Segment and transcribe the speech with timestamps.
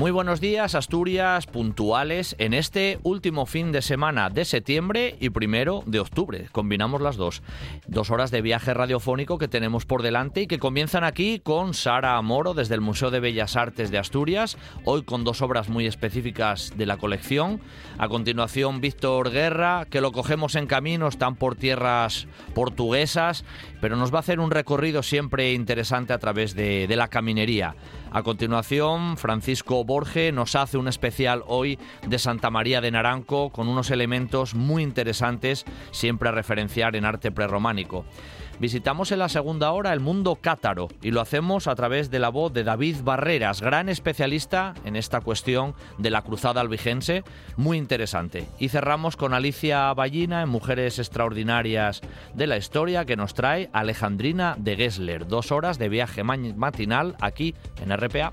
[0.00, 5.82] Muy buenos días, Asturias, puntuales en este último fin de semana de septiembre y primero
[5.84, 6.48] de octubre.
[6.52, 7.42] Combinamos las dos.
[7.86, 12.16] Dos horas de viaje radiofónico que tenemos por delante y que comienzan aquí con Sara
[12.16, 16.72] Amoro desde el Museo de Bellas Artes de Asturias, hoy con dos obras muy específicas
[16.78, 17.60] de la colección.
[17.98, 23.44] A continuación, Víctor Guerra, que lo cogemos en camino, están por tierras portuguesas,
[23.82, 27.76] pero nos va a hacer un recorrido siempre interesante a través de, de la caminería.
[28.12, 31.78] A continuación, Francisco Borge nos hace un especial hoy
[32.08, 37.30] de Santa María de Naranco con unos elementos muy interesantes, siempre a referenciar en arte
[37.30, 38.04] prerrománico.
[38.60, 42.28] Visitamos en la segunda hora el mundo cátaro y lo hacemos a través de la
[42.28, 47.24] voz de David Barreras, gran especialista en esta cuestión de la cruzada albigense,
[47.56, 48.46] muy interesante.
[48.58, 52.02] Y cerramos con Alicia Ballina en Mujeres Extraordinarias
[52.34, 57.54] de la Historia que nos trae Alejandrina de Gessler, dos horas de viaje matinal aquí
[57.82, 58.30] en RPA.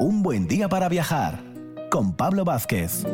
[0.00, 1.47] Un buen día para viajar
[1.90, 3.04] con Pablo Vázquez.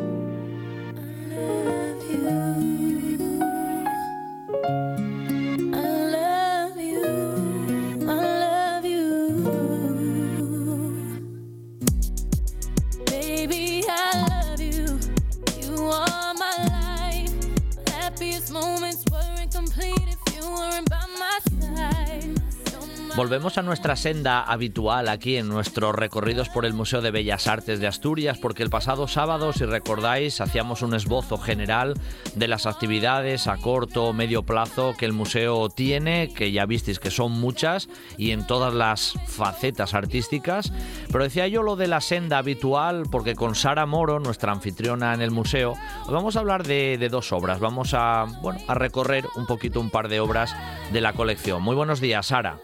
[23.15, 27.79] Volvemos a nuestra senda habitual aquí en nuestros recorridos por el Museo de Bellas Artes
[27.79, 31.93] de Asturias, porque el pasado sábado, si recordáis, hacíamos un esbozo general
[32.35, 36.99] de las actividades a corto o medio plazo que el museo tiene, que ya visteis
[36.99, 40.73] que son muchas y en todas las facetas artísticas.
[41.09, 45.21] Pero decía yo lo de la senda habitual, porque con Sara Moro, nuestra anfitriona en
[45.21, 45.75] el museo,
[46.09, 47.61] vamos a hablar de, de dos obras.
[47.61, 50.53] Vamos a, bueno, a recorrer un poquito un par de obras
[50.91, 51.63] de la colección.
[51.63, 52.57] Muy buenos días, Sara.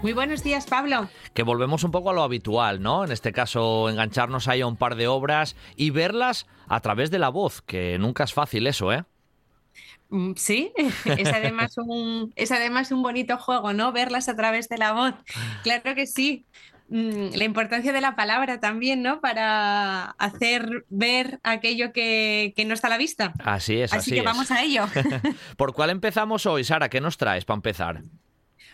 [0.00, 1.08] Muy buenos días, Pablo.
[1.34, 3.04] Que volvemos un poco a lo habitual, ¿no?
[3.04, 7.18] En este caso, engancharnos ahí a un par de obras y verlas a través de
[7.18, 9.04] la voz, que nunca es fácil eso, ¿eh?
[10.10, 10.72] Mm, sí,
[11.04, 13.90] es además un, es además un bonito juego, ¿no?
[13.90, 15.14] Verlas a través de la voz.
[15.64, 16.46] Claro que sí.
[16.90, 19.20] Mm, la importancia de la palabra también, ¿no?
[19.20, 23.34] Para hacer ver aquello que, no está a la vista.
[23.40, 24.86] Así es, así, así que vamos a ello.
[25.56, 26.88] ¿Por cuál empezamos hoy, Sara?
[26.88, 28.02] ¿Qué nos traes para empezar?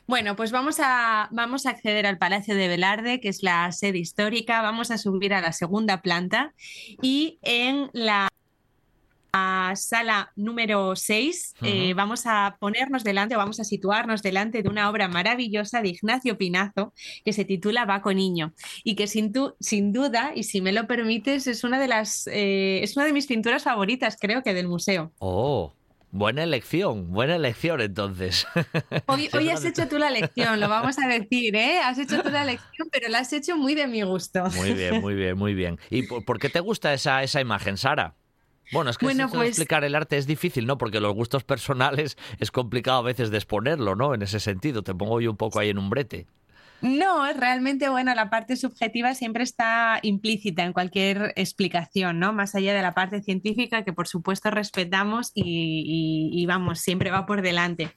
[0.06, 3.98] Bueno, pues vamos a, vamos a acceder al Palacio de Velarde, que es la sede
[3.98, 6.52] histórica, vamos a subir a la segunda planta
[7.00, 8.28] y en la
[9.74, 14.88] sala número 6 eh, vamos a ponernos delante o vamos a situarnos delante de una
[14.88, 16.92] obra maravillosa de Ignacio Pinazo
[17.24, 18.52] que se titula Baco Niño
[18.84, 22.80] y que sin, sin duda, y si me lo permites, es una de las eh,
[22.82, 25.12] es una de mis pinturas favoritas, creo que del museo.
[25.18, 25.72] Oh.
[26.14, 28.46] Buena elección, buena elección entonces.
[29.06, 31.80] Hoy, has hecho tú la elección, lo vamos a decir, ¿eh?
[31.80, 34.44] Has hecho tú la elección, pero la has hecho muy de mi gusto.
[34.54, 35.80] Muy bien, muy bien, muy bien.
[35.90, 38.14] ¿Y por, qué te gusta esa, esa imagen, Sara?
[38.70, 40.78] Bueno, es que pues explicar el arte es difícil, ¿no?
[40.78, 44.14] Porque los gustos personales es complicado a veces de exponerlo, ¿no?
[44.14, 46.28] En ese sentido, te pongo yo un poco ahí en un brete.
[46.80, 52.32] No, realmente, bueno, la parte subjetiva siempre está implícita en cualquier explicación, ¿no?
[52.34, 57.40] Más allá de la parte científica, que por supuesto respetamos y vamos, siempre va por
[57.40, 57.90] delante.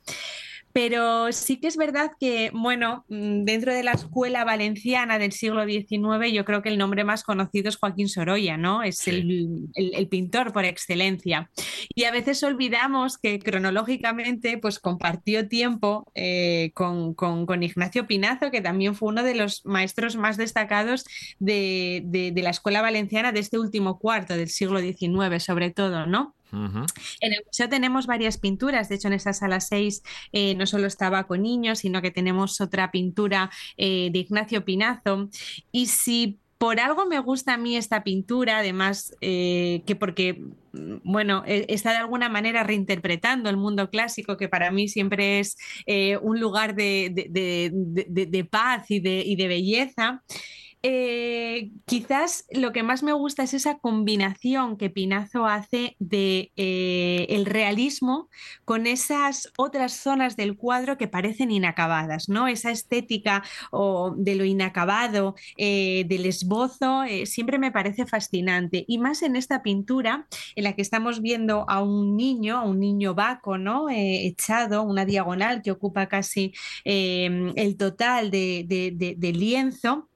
[0.77, 5.65] Pero sí que es verdad que, bueno, mm, dentro de la escuela valenciana del siglo
[5.65, 8.83] XIX, yo creo que el nombre más conocido es Joaquín Sorolla, ¿no?
[8.83, 9.71] Es el,
[10.11, 11.49] pintor por excelencia.
[11.95, 18.93] Y a veces olvidamos que cronológicamente, pues compartió tiempo eh, con, Ignacio Pinazo, que también
[18.93, 21.05] fue uno de los maestros más destacados
[21.39, 26.36] de, de la escuela valenciana de este último cuarto del siglo XIX, sobre todo, ¿no?
[26.51, 30.87] En el museo tenemos varias pinturas, de hecho en esa sala 6 eh, no solo
[30.87, 35.29] estaba con niños, sino que tenemos otra pintura eh, de Ignacio Pinazo.
[35.71, 40.41] Y si por algo me gusta a mí esta pintura, además eh, que porque,
[40.73, 45.39] mm, bueno, e, está de alguna manera reinterpretando el mundo clásico, que para mí siempre
[45.39, 45.57] es
[46.21, 50.23] un lugar de, paz y de belleza.
[50.83, 57.25] Eh, quizás lo que más me gusta es esa combinación que Pinazo hace de eh,
[57.29, 58.29] el realismo
[58.63, 62.47] con esas otras zonas del cuadro que parecen inacabadas, ¿no?
[62.47, 68.85] Esa estética o de lo inacabado, eh, del esbozo, siempre me parece fascinante.
[68.87, 72.79] Y más en esta pintura en la que estamos viendo a un niño, a un
[72.79, 73.87] niño vaco, ¿no?
[73.89, 76.53] echado, una diagonal que ocupa casi
[76.85, 78.65] el total de,
[79.17, 80.07] de lienzo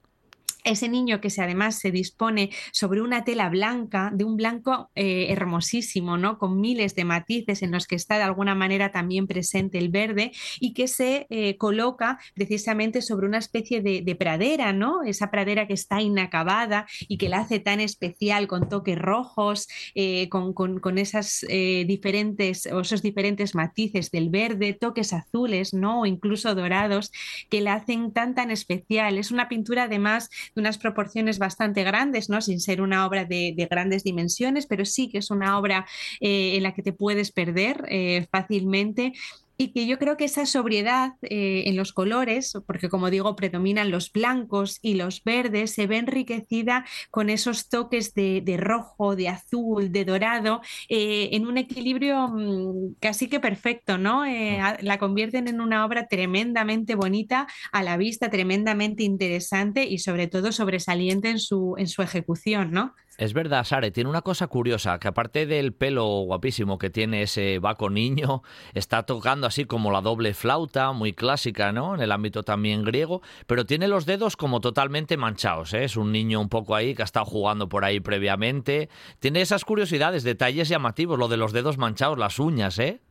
[0.63, 5.28] ese niño que se, además se dispone sobre una tela blanca, de un blanco eh,
[5.30, 6.38] hermosísimo, ¿no?
[6.38, 10.31] Con miles de matices en los que está de alguna manera también presente el verde
[10.60, 15.04] y que se eh, coloca precisamente sobre una especie de, pradera, ¿no?
[15.04, 20.28] Esa pradera que está inacabada y que la hace tan especial con toques rojos, eh,
[20.30, 26.02] con, con, esas diferentes, esos diferentes matices del verde, toques azules, ¿no?
[26.02, 27.12] O incluso dorados,
[27.50, 29.18] que la hacen tan, tan especial.
[29.18, 32.42] Es una pintura además de unas proporciones bastante grandes, ¿no?
[32.42, 35.86] Sin ser una obra de, grandes dimensiones, pero sí que es una obra
[36.19, 39.13] eh, en la que te puedes perder eh, fácilmente
[39.62, 43.92] y que yo creo que esa sobriedad eh, en los colores, porque como digo, predominan
[43.92, 49.92] los blancos y los verdes, se ve enriquecida con esos toques de, rojo, de azul,
[49.92, 54.25] de dorado, eh, en un equilibrio mm, casi que perfecto, ¿no?
[54.25, 60.25] Eh, la convierten en una obra tremendamente bonita a la vista, tremendamente interesante y sobre
[60.25, 62.96] todo sobresaliente en su, en su ejecución, ¿no?
[63.18, 67.60] Es verdad, Sare, tiene una cosa curiosa, que aparte del pelo guapísimo que tiene ese
[67.60, 68.42] vaco niño,
[68.74, 71.94] está tocando así como la doble flauta, muy clásica, ¿no?
[71.94, 75.84] En el ámbito también griego, pero tiene los dedos como totalmente manchados, ¿eh?
[75.84, 78.90] Es un niño un poco ahí que ha estado jugando por ahí previamente.
[79.19, 83.02] Tiene esas curiosidades, detalles llamativos, lo de los dedos manchados, las uñas, ¿eh?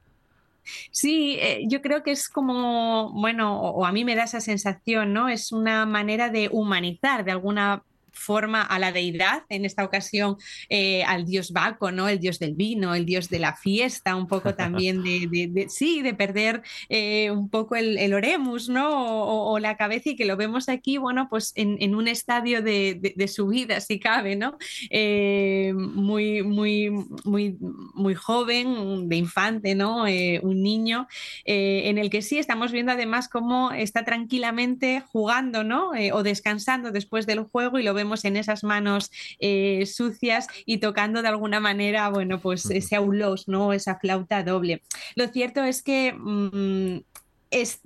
[0.90, 5.12] Sí, eh, yo creo que es como, bueno, o, a mí me da esa sensación,
[5.12, 5.28] ¿no?
[5.28, 10.36] Es una manera de humanizar de alguna forma a la deidad, en esta ocasión
[10.68, 12.08] eh, al dios Baco, ¿no?
[12.08, 16.14] El dios del vino, el dios de la fiesta, un poco también de, sí, de
[16.14, 18.88] perder eh, un poco el, oremus, ¿no?
[18.90, 23.48] O, la cabeza y que lo vemos aquí, bueno, pues en, un estadio de, su
[23.48, 24.56] vida, si cabe, ¿no?
[24.90, 26.90] Eh, muy, muy,
[27.24, 27.56] muy,
[27.94, 30.04] muy joven, de infante, ¿no?
[30.42, 31.06] un niño,
[31.44, 35.90] en el que sí estamos viendo además cómo está tranquilamente jugando, ¿no?
[36.12, 41.22] o descansando después del juego y lo vemos en esas manos eh, sucias y tocando
[41.22, 43.72] de alguna manera, bueno, pues ese aulos, ¿no?
[43.72, 44.82] Esa flauta doble.
[45.16, 47.09] Lo cierto es que mm,
[47.50, 47.80] es,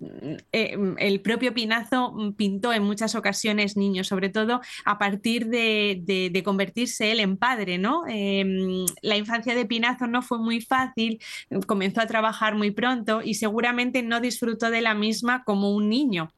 [0.53, 7.11] eh, el propio Pinazo pintó en muchas ocasiones niños, sobre todo a partir de, convertirse
[7.11, 8.03] él en padre, ¿no?
[8.07, 11.21] Em, la infancia de Pinazo no fue muy fácil,
[11.67, 16.33] comenzó a trabajar muy pronto y seguramente no disfrutó de la misma como un niño.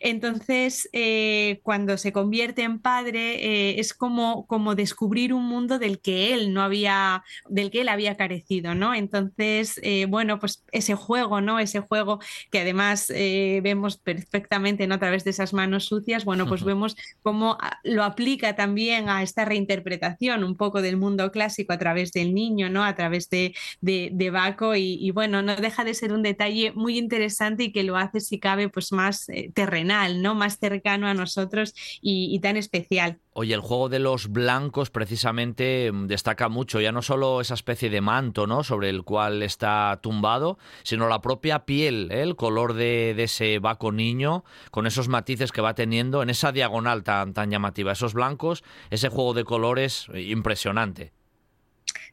[0.00, 6.00] Entonces, eh, cuando se convierte en padre, eh, es como, como descubrir un mundo del
[6.00, 8.94] que él no había, del que él había carecido, ¿no?
[8.94, 11.58] Entonces, bueno, pues ese juego, ¿no?
[11.58, 12.18] Ese juego
[12.50, 14.94] que además eh, vemos perfectamente ¿no?
[14.94, 19.22] a través de esas manos sucias, bueno, pues vemos cómo ah, lo aplica también a
[19.22, 22.84] esta reinterpretación un poco del mundo clásico a través del niño, ¿no?
[22.84, 27.64] A través de, de, Baco y, bueno, no deja de ser un detalle muy interesante
[27.64, 30.34] y que lo hace, si cabe, pues más eh, terrenal, ¿no?
[30.34, 33.18] Más cercano a nosotros y tan especial.
[33.34, 37.88] Oye, el juego de los blancos precisamente mm, destaca mucho, ya no solo esa especie
[37.88, 38.62] de manto ¿no?
[38.62, 42.20] sobre el cual está tumbado, sino la propia piel, ¿eh?
[42.22, 46.52] el color de, de, ese vaco niño, con esos matices que va teniendo en esa
[46.52, 47.92] diagonal tan, tan llamativa.
[47.92, 51.12] Esos blancos, ese juego de colores eh, impresionante.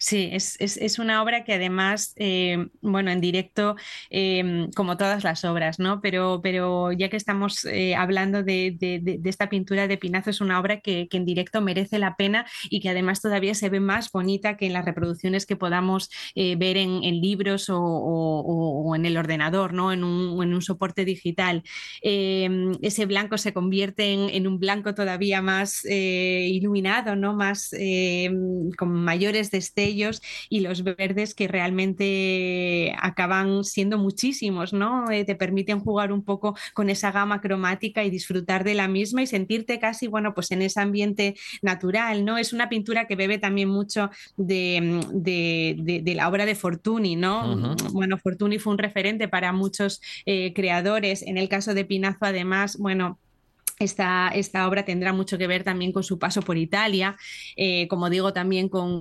[0.01, 3.75] Sí, es, una obra que además, eh, bueno, en directo,
[4.09, 5.99] em, como todas las obras, ¿no?
[5.99, 8.77] Pero, pero ya que estamos eh, hablando de,
[9.25, 12.87] esta pintura de Pinazo, es una obra que, en directo merece la pena y que
[12.89, 17.01] además todavía se ve más bonita que en las reproducciones que podamos eh, ver en,
[17.19, 19.91] libros o, en el ordenador, ¿no?
[19.91, 21.61] En un, en un soporte digital.
[22.01, 27.33] Ese blanco se convierte en, un blanco todavía más iluminado, ¿no?
[27.33, 27.71] Más
[28.77, 35.09] con mayores destellos y los verdes que realmente acaban siendo muchísimos, ¿no?
[35.11, 39.21] Eh, te permiten jugar un poco con esa gama cromática y disfrutar de la misma
[39.21, 42.37] y sentirte casi, bueno, pues en ese ambiente natural, ¿no?
[42.37, 47.75] Es una pintura que bebe también mucho de, la obra de Fortuny, ¿no?
[47.91, 51.21] Bueno, Fortuny fue un referente para muchos eh, creadores.
[51.23, 53.19] En el caso de Pinazo, además, bueno,
[53.79, 57.15] esta, esta, obra tendrá mucho que ver también con su paso por Italia,
[57.55, 58.99] eh, como digo, también con,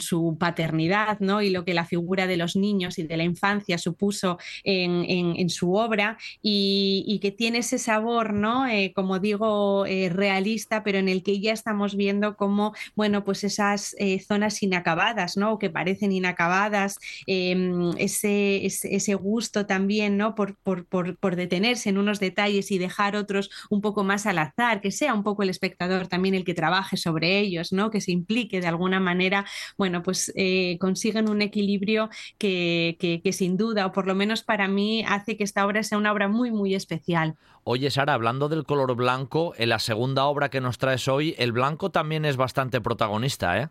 [0.00, 1.42] su paternidad ¿no?
[1.42, 5.74] y lo que la figura de los niños y de la infancia supuso en, su
[5.74, 8.68] obra y, que tiene ese sabor, ¿no?
[8.68, 13.44] Eh, como digo, eh, realista, pero en el que ya estamos viendo cómo, bueno, pues
[13.44, 15.54] esas zonas inacabadas, ¿no?
[15.54, 20.34] O que parecen inacabadas, em, ese, ese, gusto también, ¿no?
[20.34, 24.80] Por, por, por detenerse en unos detalles y dejar otros un poco más al azar,
[24.80, 27.90] que sea un poco el espectador también el que trabaje sobre ellos, ¿no?
[27.90, 29.44] Que se implique de alguna manera,
[29.76, 34.68] bueno, pues eh, consiguen un equilibrio que, que sin duda, o por lo menos para
[34.68, 37.34] mí, hace que esta obra sea una obra muy, muy especial.
[37.64, 41.52] Oye, Sara, hablando del color blanco, en la segunda obra que nos traes hoy, el
[41.52, 43.68] blanco también es bastante protagonista, ¿eh?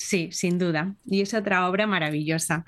[0.00, 0.94] Sí, sin duda.
[1.04, 2.64] Y es otra obra maravillosa.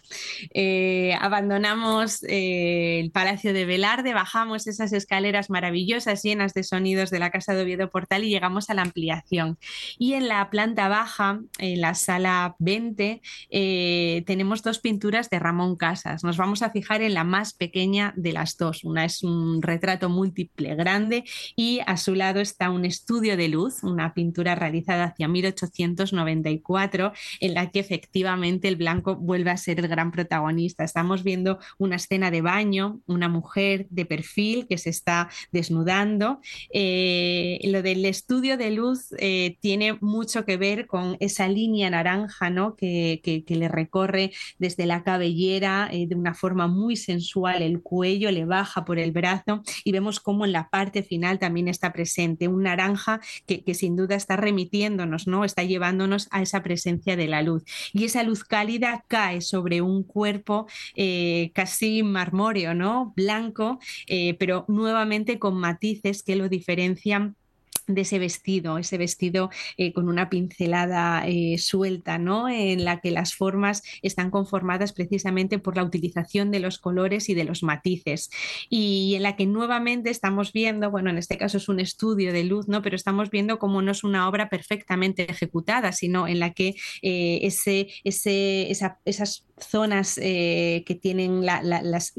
[0.53, 7.21] Eh, abandonamos eh, el Palacio de Velarde, bajamos esas escaleras maravillosas llenas de sonidos de
[7.21, 9.59] la Casa de Oviedo Portal y llegamos a la ampliación.
[9.97, 15.77] Y en la planta baja, en la sala 20, eh, tenemos dos pinturas de Ramón
[15.77, 16.25] Casas.
[16.25, 18.83] Nos vamos a fijar en la más pequeña de las dos.
[18.83, 21.23] Una es un retrato múltiple grande
[21.55, 27.55] y a su lado está un estudio de luz, una pintura realizada hacia 1894 en
[27.55, 30.85] la que efectivamente el blanco vuelve a ser el gran protagonista.
[30.85, 36.41] Estamos viendo una escena de baño, una mujer de perfil que se está desnudando.
[36.73, 42.51] Eh, lo del estudio de luz eh, tiene mucho que ver con esa línea naranja
[42.51, 42.75] ¿no?
[42.77, 48.45] que, le recorre desde la cabellera eh, de una forma muy sensual el cuello, le
[48.45, 52.63] baja por el brazo y vemos cómo en la parte final también está presente un
[52.63, 55.45] naranja que, que sin duda está remitiéndonos, ¿no?
[55.45, 57.65] está llevándonos a esa presencia de la luz.
[57.93, 63.13] Y esa luz cálida cae sobre un cuerpo eh, casi marmóreo, ¿no?
[63.17, 67.37] Blanco, eh, pero nuevamente con matices que lo diferencian
[67.95, 72.49] de ese vestido, ese vestido eh, con una pincelada eh, suelta, ¿no?
[72.49, 77.35] En la que las formas están conformadas precisamente por la utilización de los colores y
[77.35, 78.31] de los matices.
[78.69, 82.45] Y en la que nuevamente estamos viendo, bueno, en este caso es un estudio de
[82.45, 82.83] luz, ¿no?
[82.83, 87.41] Pero estamos viendo cómo no es una obra perfectamente ejecutada, sino en la que eh,
[89.05, 91.61] esas zonas que tienen la,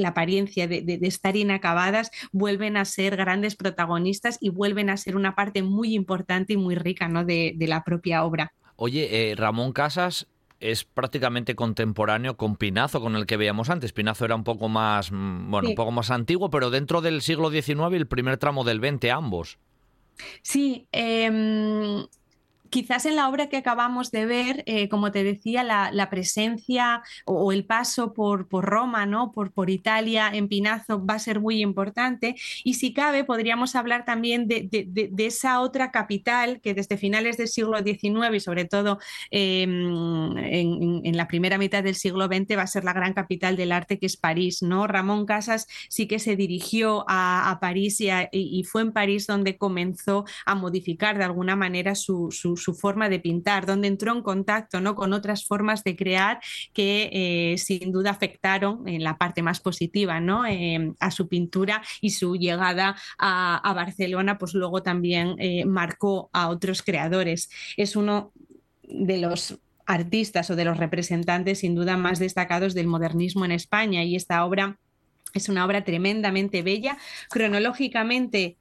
[0.05, 5.61] apariencia de estar inacabadas vuelven a ser grandes protagonistas y vuelven a ser una parte
[5.62, 7.25] muy importante y muy rica ¿no?
[7.25, 8.53] de, la propia obra.
[8.75, 10.27] Oye, eh, Ramón Casas
[10.60, 13.94] es prácticamente contemporáneo con Pinazo, con el que veíamos antes.
[13.94, 17.50] Pinazo era un poco más, mm, bueno, un poco más antiguo, pero dentro del siglo
[17.50, 19.58] XIX y el primer tramo del XX, ambos.
[20.44, 22.06] Sí, eh,
[22.71, 27.51] quizás en la obra que acabamos de ver, eh, como te decía, la, presencia o,
[27.51, 29.31] el paso por, Roma, ¿no?
[29.31, 32.35] Por, por, Italia en Pinazo va a ser muy importante.
[32.63, 34.69] Y si cabe, podríamos hablar también de,
[35.17, 38.99] esa otra capital que desde finales del siglo XIX y sobre todo
[39.29, 43.73] em, en, la primera mitad del siglo XX va a ser la gran capital del
[43.73, 44.87] arte que es París, ¿no?
[44.87, 50.55] Ramón Casas sí que se dirigió a, París y, fue en París donde comenzó a
[50.55, 54.96] modificar de alguna manera su su forma de pintar, donde entró en contacto ¿no?
[54.96, 56.39] con otras formas de crear
[56.74, 60.46] que eh, sin duda afectaron en la parte más positiva ¿no?
[60.46, 66.50] Eh, a su pintura y su llegada a, Barcelona, pues luego también eh, marcó a
[66.50, 67.50] otros creadores.
[67.77, 68.32] Es uno
[68.84, 74.03] de los artistas o de los representantes sin duda más destacados del modernismo en España
[74.03, 74.77] y esta obra
[75.34, 76.98] es una obra tremendamente bella.
[77.30, 78.58] Cronológicamente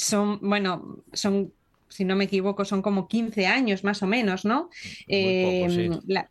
[0.00, 1.52] son, bueno, son
[1.90, 4.70] si no me equivoco, son como 15 años más o menos, ¿no?
[5.08, 6.30] Em, Sí, la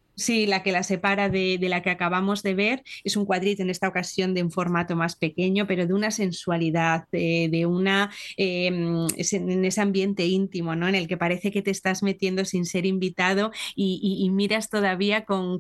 [0.63, 4.33] que la separa de, la que acabamos de ver es un cuadrito en esta ocasión
[4.33, 10.25] de un formato más pequeño, pero de una sensualidad, de, una em, en ese ambiente
[10.25, 10.87] íntimo, ¿no?
[10.87, 15.59] En el que parece que te estás metiendo sin ser invitado y, miras todavía con,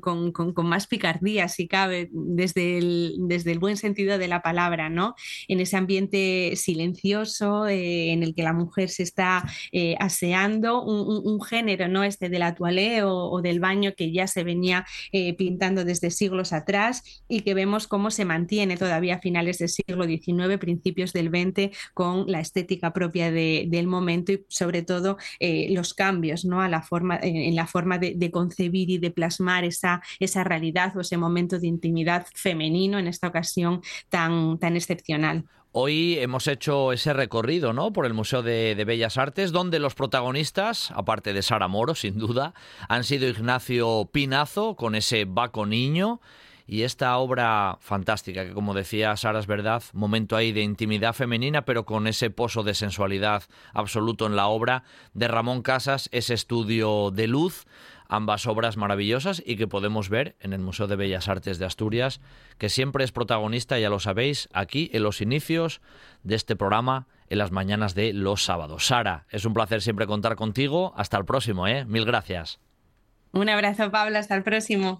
[0.63, 5.15] más picardía, si cabe, desde el, desde el buen sentido de la palabra, ¿no?
[5.47, 11.39] En ese ambiente silencioso eh, en el que la mujer se está eh, aseando, un,
[11.41, 12.03] género, ¿no?
[12.03, 15.85] Este de la toilette o, o del baño que ya se ve venía eh, pintando
[15.85, 20.57] desde siglos atrás y que vemos cómo se mantiene todavía a finales del siglo XIX,
[20.59, 26.45] principios del XX, con la estética propia del momento y sobre todo eh, los cambios
[26.45, 26.61] ¿no?
[26.61, 31.01] a la forma, en la forma de, concebir y de plasmar esa, esa realidad o
[31.01, 35.45] ese momento de intimidad femenino en esta ocasión tan, tan excepcional.
[35.71, 37.93] Hoy hemos hecho ese recorrido ¿no?
[37.93, 42.55] por el Museo de, Bellas Artes, donde los protagonistas, aparte de Sara Moro, sin duda,
[42.87, 46.21] han sido Ignacio Pinazo con ese Baco Niño
[46.65, 51.65] y esta obra fantástica, que como decía Sara, es verdad, momento ahí de intimidad femenina,
[51.65, 54.83] pero con ese pozo de sensualidad absoluto en la obra
[55.13, 57.67] de Ramón Casas, ese estudio de luz
[58.09, 62.19] ambas obras maravillosas y que podemos ver en el Museo de Bellas Artes de Asturias,
[62.57, 65.79] que siempre es protagonista, ya lo sabéis, aquí en los inicios
[66.23, 68.87] de este programa en las mañanas de los sábados.
[68.87, 70.93] Sara, es un placer siempre contar contigo.
[70.97, 71.85] Hasta el próximo, ¿eh?
[71.85, 72.59] Mil gracias.
[73.31, 74.17] Un abrazo, Pablo.
[74.17, 74.99] Hasta el próximo.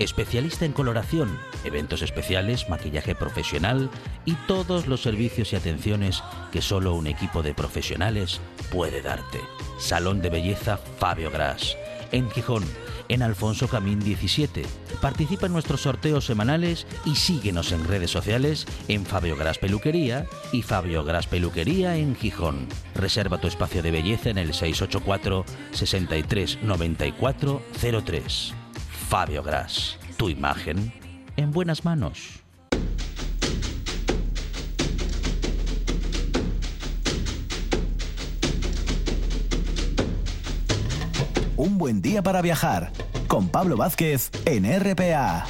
[0.00, 3.90] Especialista en coloración, eventos especiales, maquillaje profesional
[4.24, 8.40] y todos los servicios y atenciones que solo un equipo de profesionales
[8.72, 9.38] puede darte.
[9.78, 11.76] Salón de Belleza Fabio Gras.
[12.12, 12.64] En Gijón,
[13.08, 14.62] en Alfonso Camín 17.
[15.02, 20.62] Participa en nuestros sorteos semanales y síguenos en redes sociales en Fabio Gras Peluquería y
[20.62, 22.68] Fabio Gras Peluquería en Gijón.
[22.94, 27.62] Reserva tu espacio de belleza en el 684 63 94
[28.02, 28.54] 03.
[29.10, 30.92] Fabio Gras, tu imagen
[31.36, 32.44] en buenas manos.
[41.56, 42.92] Un buen día para viajar
[43.26, 45.44] con Pablo Vázquez en RPA.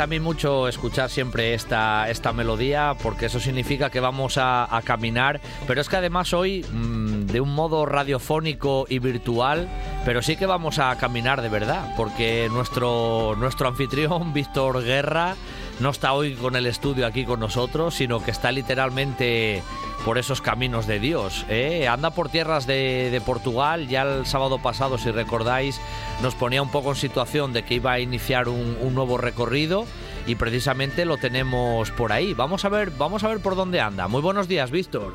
[0.00, 5.42] A mí mucho escuchar siempre esta, esta melodía porque eso significa que vamos a, caminar,
[5.66, 9.68] pero es que además hoy mmm, de un modo radiofónico y virtual,
[10.06, 15.36] pero sí que vamos a caminar de verdad porque nuestro, nuestro anfitrión Víctor Guerra
[15.80, 19.62] no está hoy con el estudio aquí con nosotros, sino que está literalmente
[20.04, 21.46] por esos caminos de Dios.
[21.48, 21.88] ¿eh?
[21.88, 25.80] Anda por tierras de, Portugal, ya el sábado pasado, si recordáis,
[26.22, 29.86] nos ponía un poco en situación de que iba a iniciar un, un, nuevo recorrido
[30.26, 32.34] y precisamente lo tenemos por ahí.
[32.34, 34.08] Vamos a ver, vamos a ver por dónde anda.
[34.08, 35.14] Muy buenos días, Víctor.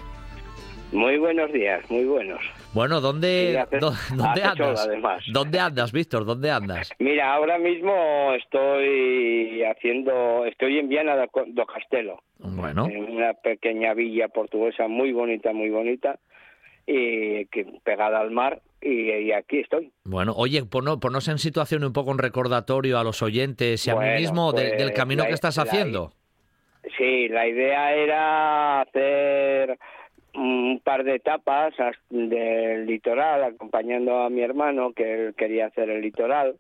[0.91, 2.41] Muy buenos días, muy buenos.
[2.75, 4.89] Bueno, ¿dónde, hace, ¿dónde hace andas?
[5.31, 6.25] ¿Dónde andas, Víctor?
[6.25, 6.91] ¿Dónde andas?
[6.99, 12.21] Mira, ahora mismo estoy haciendo, estoy en Viana do Castelo.
[12.39, 12.87] Bueno.
[12.87, 16.19] En una pequeña villa portuguesa muy bonita, muy bonita,
[16.85, 19.93] y que pegada al mar, y, y aquí estoy.
[20.03, 23.95] Bueno, oye, ponnos, ponnos, en situación un poco un recordatorio a los oyentes y a
[23.95, 26.11] mí mismo pues, de, del camino la, que estás la, haciendo.
[26.97, 29.79] Sí, la idea era hacer
[30.35, 31.73] un par de etapas
[32.09, 36.55] del litoral acompañando a mi hermano que él quería hacer el litoral.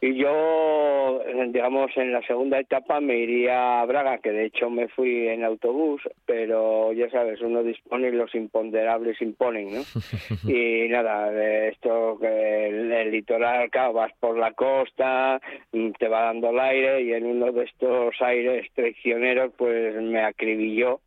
[0.00, 4.86] Y yo digamos en la segunda etapa me iría a Braga que de hecho me
[4.86, 9.82] fui en autobús pero ya sabes uno dispone y los imponderables imponen no
[10.48, 15.40] y nada de esto que el, el litoral claro, vas por la costa
[15.72, 21.00] te va dando el aire y en uno de estos aires traicioneros pues me acribilló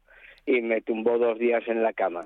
[0.45, 2.25] y me tumbó dos días en la cama.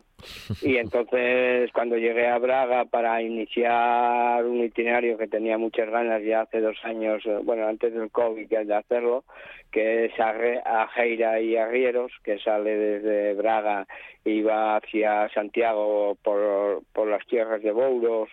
[0.61, 6.41] Y entonces cuando llegué a Braga para iniciar un itinerario que tenía muchas ganas ya
[6.41, 9.23] hace dos años, bueno, antes del COVID de hacerlo,
[9.71, 13.85] que es a Geira y Arrieros, que sale desde Braga
[14.23, 18.29] y va hacia Santiago por, por las tierras de Bouros,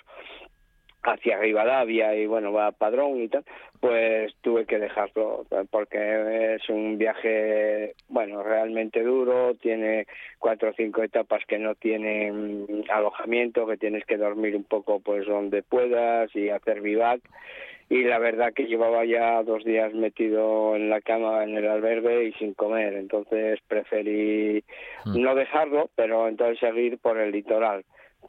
[1.03, 3.45] hacia Rivadavia y bueno, va a Padrón y tal,
[3.81, 10.07] pues tuve que dejarlo porque es un viaje, bueno, realmente duro, tiene
[10.39, 15.27] cuatro o cinco etapas que no tienen alojamiento, que tienes que dormir un poco pues
[15.27, 17.21] donde puedas y hacer vivac.
[17.89, 22.25] Y la verdad que llevaba ya dos días metido en la cama en el albergue
[22.25, 24.65] y sin comer, entonces preferí
[25.05, 27.85] no dejarlo, pero entonces seguir por el litoral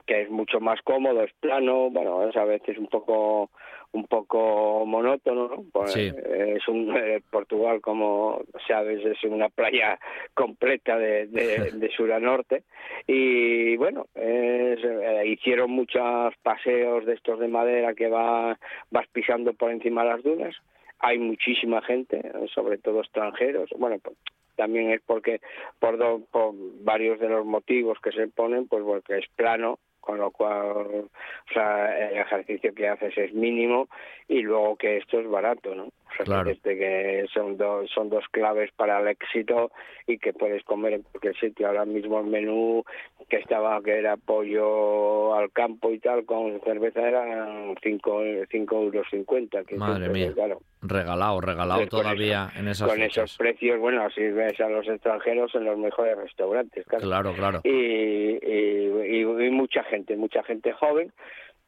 [0.05, 3.49] que es mucho más cómodo, es plano, bueno, es a veces un poco
[3.93, 5.65] un poco monótono, ¿no?
[5.71, 6.11] Pues sí.
[6.25, 9.99] es un eh, Portugal como sabes es una playa
[10.33, 12.63] completa de, de, de sur a norte
[13.05, 18.57] y bueno es, eh, hicieron muchos paseos de estos de madera que va
[18.89, 20.55] vas pisando por encima de las dunas
[21.03, 22.21] hay muchísima gente
[22.53, 24.17] sobre todo extranjeros bueno pues,
[24.55, 25.41] también es porque
[25.79, 30.17] por, do, por varios de los motivos que se ponen pues porque es plano con
[30.17, 31.09] lo cual
[31.55, 33.87] el ejercicio que haces es mínimo
[34.27, 35.87] y luego que esto es barato, ¿no?
[36.13, 36.51] O sea, claro.
[36.51, 39.71] este que son dos son dos claves para el éxito
[40.05, 41.67] y que puedes comer en cualquier sitio.
[41.67, 42.83] Ahora mismo el menú
[43.29, 48.21] que estaba que era pollo al campo y tal con cerveza eran cinco,
[48.51, 49.63] cinco euros cincuenta.
[49.63, 50.31] Que Madre mía.
[50.33, 50.61] Claro.
[50.81, 53.23] Regalado, regalado todavía en esas Con fechas.
[53.25, 57.05] esos precios, bueno, así ves a los extranjeros en los mejores restaurantes, claro.
[57.05, 57.61] Claro, claro.
[57.63, 61.11] Y, y, y, y mucha gente, mucha gente joven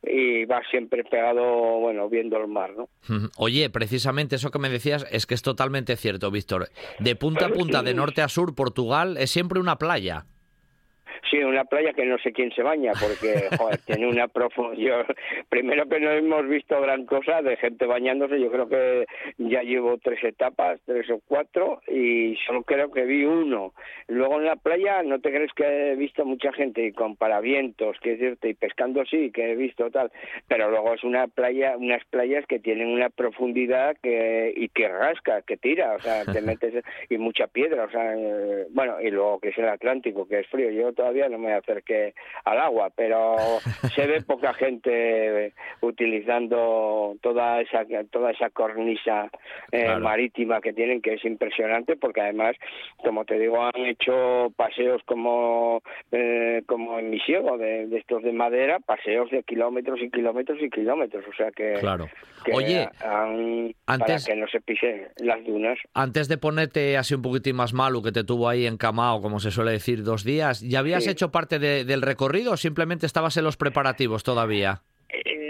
[0.04, 2.90] y vas siempre pegado, bueno, viendo el mar, ¿no?
[3.38, 6.70] Oye, precisamente eso que me decías es que es totalmente cierto, Víctor.
[7.00, 10.26] De punta a punta, de norte a sur, Portugal es siempre una playa.
[11.30, 15.06] Sí, una playa que no sé quién se baña, porque joder, tiene una profundidad.
[15.50, 19.06] Primero que no hemos visto gran cosa de gente bañándose, yo creo que
[19.38, 23.74] ya llevo tres etapas, tres o cuatro, y solo creo que vi uno.
[24.08, 27.98] Luego en la playa, no te crees que he visto mucha gente y con paravientos,
[28.02, 30.12] que decirte, y pescando sí, que he visto tal,
[30.48, 35.42] pero luego es una playa, unas playas que tienen una profundidad que y que rasca,
[35.42, 39.40] que tira, o sea, te metes y mucha piedra, o sea, eh, bueno, y luego
[39.40, 40.70] que es el Atlántico, que es frío.
[40.72, 42.16] Yo todavía no me acerqué
[42.46, 43.36] al agua, pero
[43.96, 49.30] se ve poca gente utilizando toda esa toda esa cornisa
[49.72, 52.56] eh, marítima que tienen, que es impresionante, porque además,
[52.98, 58.34] como te digo, han hecho paseos como eh, como en mi ciego, de, estos de
[58.34, 62.08] madera, paseos de kilómetros y kilómetros y kilómetros, o sea que, claro.
[62.52, 62.90] Oye,
[63.86, 65.78] antes, para que no se pisen las dunas.
[65.94, 69.52] Antes de ponerte así un poquitín más malo, que te tuvo ahí encamado, como se
[69.52, 73.58] suele decir, dos días, ¿ya habías hecho parte del recorrido o simplemente estabas en los
[73.58, 74.84] preparativos todavía?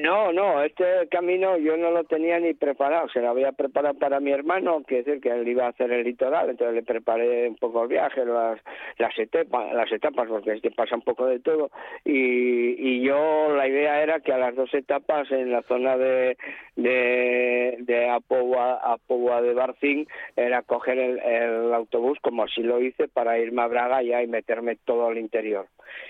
[0.05, 4.19] No, no, este camino yo no lo tenía ni preparado, se lo había preparado para
[4.19, 7.55] mi hermano, que decir que él iba a hacer el litoral, entonces le preparé un
[7.55, 8.59] poco el viaje, las,
[8.99, 11.71] las etapas, las etapas, porque es que pasa un poco de todo,
[12.03, 16.37] y, y yo la idea era que a las dos etapas en la zona de,
[16.75, 23.39] de, de Apoua, de Barcín era coger el, el autobús, como así lo hice, para
[23.39, 25.65] irme a Braga ya y meterme todo al interior.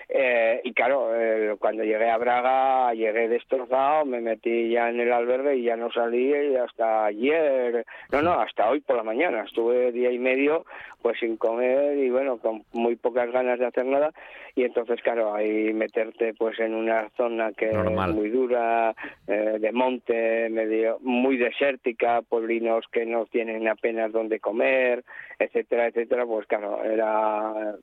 [0.09, 5.11] Eh, y claro, eh, cuando llegué a Braga llegué destrozado, me metí ya en el
[5.11, 9.43] albergue y ya no salí y hasta ayer, no, no, hasta hoy por la mañana,
[9.43, 10.65] estuve día y medio
[11.01, 14.11] pues sin comer y bueno, con muy pocas ganas de hacer nada.
[14.55, 18.95] Y entonces claro, ahí meterte pues en una zona que es muy dura,
[19.27, 25.03] eh, de monte, medio muy desértica, pueblinos que no tienen apenas donde comer,
[25.37, 27.75] etcétera, etcétera, pues claro, era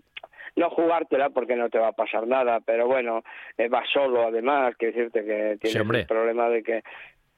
[0.56, 3.22] no jugártela porque no te va a pasar nada, pero bueno,
[3.56, 6.82] eh, vas solo además, que decirte que tienes el problema de que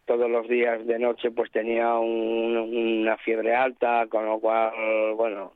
[0.05, 5.53] todos los días de noche pues tenía una fiebre alta, con lo cual, bueno,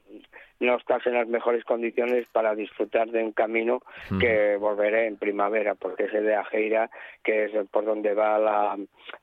[0.60, 3.80] no estás en las mejores condiciones para disfrutar de un camino
[4.18, 6.90] que volveré en primavera, porque es el de Ajeira,
[7.22, 8.76] que es por donde va la,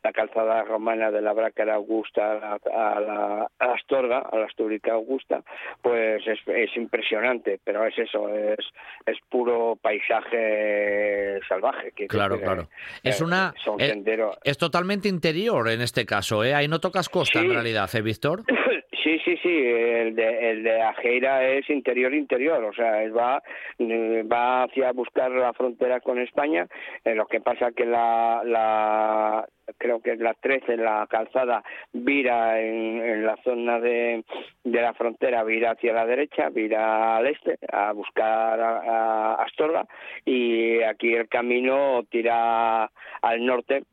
[0.03, 5.43] la calzada romana de la Brácara Augusta a la, Astorga, a la Astúrica Augusta,
[5.81, 8.59] pues es, es impresionante, pero es eso, es,
[9.05, 11.91] es puro paisaje salvaje.
[11.91, 12.69] Que claro, claro.
[13.03, 13.53] es una...
[13.79, 14.03] Eh,
[14.43, 16.53] es, totalmente interior en este caso, ¿eh?
[16.53, 18.43] Ahí no tocas costa en realidad, ¿eh, Víctor?
[19.05, 23.39] Sí, sí, sí, el de, el de Ajeira es interior-interior, o sea, va,
[23.79, 26.65] va hacia buscar la frontera con España,
[27.03, 31.63] eh, lo que pasa que la, la creo que es la 13, la calzada,
[31.93, 34.23] vira en, la zona de,
[34.63, 39.85] la frontera, vira hacia la derecha, vira al este, a buscar a, Astorga,
[40.25, 42.89] y aquí el camino tira
[43.21, 43.83] al norte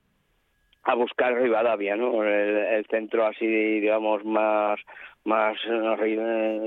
[0.85, 2.25] a buscar Rivadavia, ¿no?
[2.25, 4.79] El, centro así, digamos, más,
[5.25, 5.57] más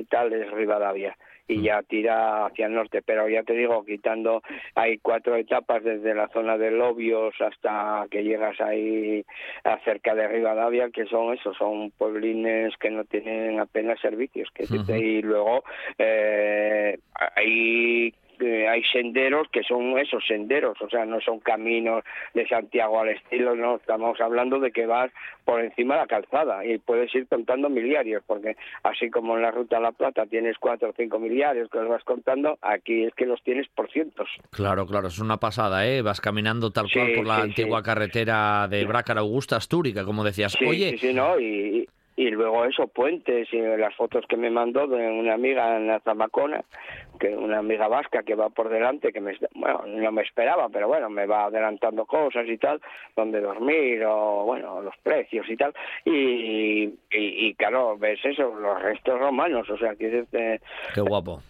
[0.09, 1.15] tal es Rivadavia
[1.47, 1.63] y mm.
[1.63, 4.41] ya tira hacia el norte, pero ya te digo, quitando,
[4.73, 9.23] hay cuatro etapas desde la zona de Lobios hasta que llegas ahí
[9.83, 14.65] cerca de Rivadavia, que son esos, son pueblines que no tienen apenas servicios, que
[14.97, 15.63] y luego
[15.97, 16.97] eh,
[17.35, 23.09] hay hay senderos que son esos senderos, o sea, no son caminos de Santiago al
[23.09, 25.11] estilo, no, estamos hablando de que vas
[25.43, 29.51] por encima de la calzada y puedes ir contando miliarios, porque así como en la
[29.51, 33.13] Ruta a la Plata tienes cuatro o cinco miliarios que los vas contando, aquí es
[33.13, 34.29] que los tienes por cientos.
[34.51, 36.01] Claro, claro, es una pasada, ¿eh?
[36.01, 40.55] Vas caminando tal cual por la antigua carretera de Brácara Augusta Astúrica, como decías.
[40.65, 41.39] Oye, sí, ¿no?
[41.39, 41.87] Y, y
[42.17, 46.63] luego eso, puentes y las fotos que me mandó de una amiga en la Zamacona,
[47.19, 50.87] que una amiga vasca que va por delante, que me, bueno, no me esperaba, pero
[50.87, 52.81] bueno, me va adelantando cosas y tal,
[53.15, 55.73] donde dormir o, bueno, los precios y tal,
[56.05, 60.25] y, y, claro, ves eso, los restos romanos, o sea, que...
[60.93, 61.41] Qué guapo.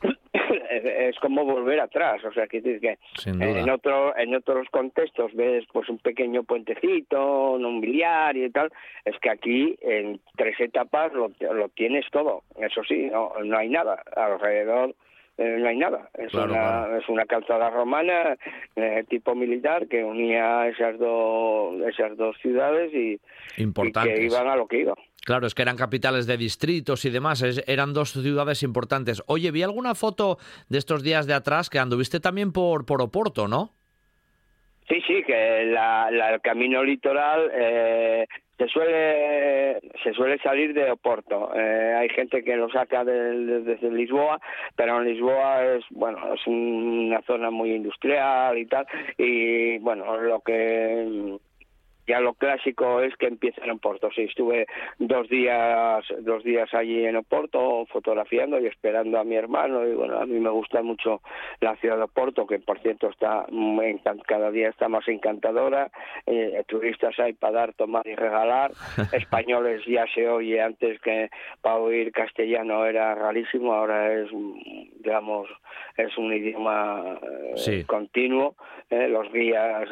[0.86, 5.90] Es como volver atrás, o sea, que que en otro en otros contextos ves pues
[5.90, 8.72] un pequeño puentecito, un biliar y tal,
[9.04, 13.70] es que aquí en tres etapas lo, lo tienes todo, eso sí, no, no hay
[13.70, 14.96] nada alrededor
[15.38, 16.10] eh, no hay nada.
[16.14, 18.38] Es, una, es una calzada romana
[18.76, 23.20] eh, tipo militar que unía esas dos, esas dos ciudades y,
[23.58, 24.96] y, que iban a lo que iban.
[25.26, 29.24] Claro, es que eran capitales de distritos y demás, eran dos ciudades importantes.
[29.26, 30.38] Oye, vi alguna foto
[30.70, 33.72] de estos días de atrás que anduviste también por, por Oporto, ¿no?
[34.88, 41.52] Sí, sí, que la, el camino litoral eh, se suele se suele salir de Oporto.
[41.56, 44.40] Eh, hay gente que lo saca desde Lisboa,
[44.76, 48.86] pero en Lisboa es bueno es una zona muy industrial y tal.
[49.18, 51.40] Y bueno, lo que
[52.08, 54.10] ya lo clásico es que empiezan en Oporto.
[54.16, 54.68] Sí, estuve
[55.00, 59.88] dos días, dos días allí en Oporto fotografiando y esperando a mi hermano.
[59.88, 61.22] Y bueno, a mí me gusta mucho
[61.62, 63.46] la ciudad de Oporto, que por cierto está
[64.28, 65.92] cada día está más encantadora.
[66.26, 68.72] Eh, turistas hay para dar, tomar y regalar.
[69.14, 71.30] Españoles ya se oye antes que
[71.62, 73.74] para oír castellano era rarísimo.
[73.74, 74.30] Ahora es,
[75.00, 75.50] digamos,
[75.98, 77.20] es un idioma
[77.68, 78.56] eh, continuo.
[78.90, 79.90] Eh, los guías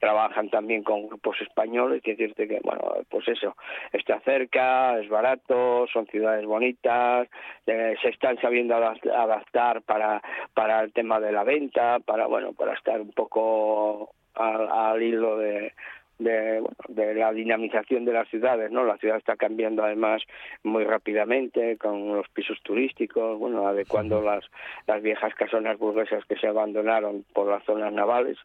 [0.00, 3.54] trabajan también con grupos españoles, que decirte que, bueno, pues eso,
[3.92, 7.28] está cerca, es barato, son ciudades bonitas,
[7.66, 10.22] eh, se están sabiendo adaptar para,
[10.54, 15.74] para el tema de la venta, para, bueno, para estar un poco al hilo de,
[16.20, 18.84] de, de la dinamización de las ciudades, ¿no?
[18.84, 20.22] La ciudad está cambiando además
[20.62, 24.44] muy rápidamente con los pisos turísticos, bueno, adecuando las,
[24.86, 28.36] las viejas casonas burguesas que se abandonaron por las zonas navales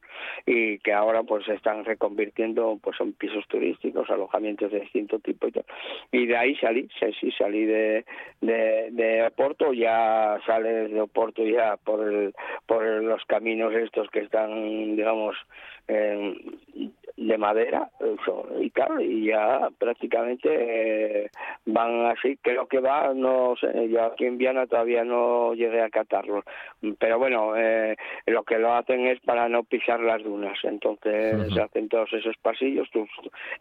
[0.46, 5.48] y que ahora pues se están reconvirtiendo pues en pisos turísticos, alojamientos de distinto tipo
[5.48, 5.66] y tal.
[6.12, 8.06] Y de ahí salí, sí, salí de,
[8.42, 12.34] de, de Oporto, ya sales de Oporto ya por el,
[12.66, 15.36] por los caminos estos que están, digamos,
[15.88, 16.36] eh,
[17.18, 17.90] de madera
[18.60, 21.30] y claro y ya prácticamente eh,
[21.66, 25.90] van así creo que va no sé yo aquí en Viana todavía no llegué a
[25.90, 26.44] catarlo.
[27.00, 31.62] Pero bueno eh, lo que lo hacen es para no pisar las dunas entonces se
[31.62, 33.08] hacen todos esos pasillos tú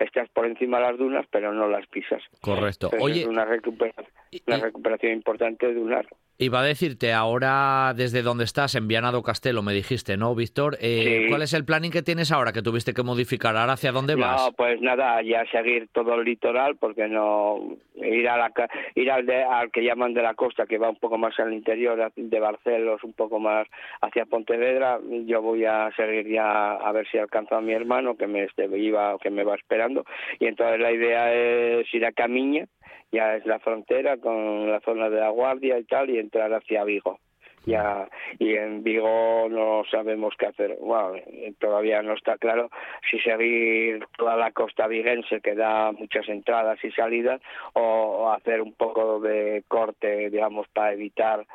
[0.01, 2.23] estás por encima de las dunas pero no las pisas.
[2.40, 2.90] Correcto.
[2.99, 4.07] Oye es una recuperación,
[4.47, 9.62] una recuperación importante dunar Iba a decirte, ahora desde donde estás, en Viana do Castelo,
[9.62, 10.77] me dijiste, ¿no, Víctor?
[10.81, 13.57] Eh, ¿Cuál es el planning que tienes ahora que tuviste que modificar?
[13.57, 14.47] ¿Ahora hacia dónde vas?
[14.47, 18.53] No, pues nada, ya seguir todo el litoral, porque no ir a la
[18.97, 22.12] ir al, al que llaman de la costa, que va un poco más al interior
[22.16, 23.68] de Barcelos, un poco más
[24.01, 24.99] hacia Pontevedra.
[25.27, 28.66] Yo voy a seguir ya a ver si alcanzo a mi hermano que me este,
[28.77, 30.05] iba, que me va esperando.
[30.40, 32.66] Y entonces la idea es ir a Camiña
[33.14, 36.85] ya es la frontera con la zona de la Guardia y tal, y entrar hacia
[36.85, 37.18] Vigo.
[37.66, 40.77] Ya, y en Vigo no sabemos qué hacer.
[40.81, 41.14] Bueno,
[41.59, 42.68] todavía no está claro
[43.11, 47.40] si seguir toda la costa viguense que da muchas entradas y salidas
[47.72, 51.46] o hacer un poco de corte, digamos, para evitar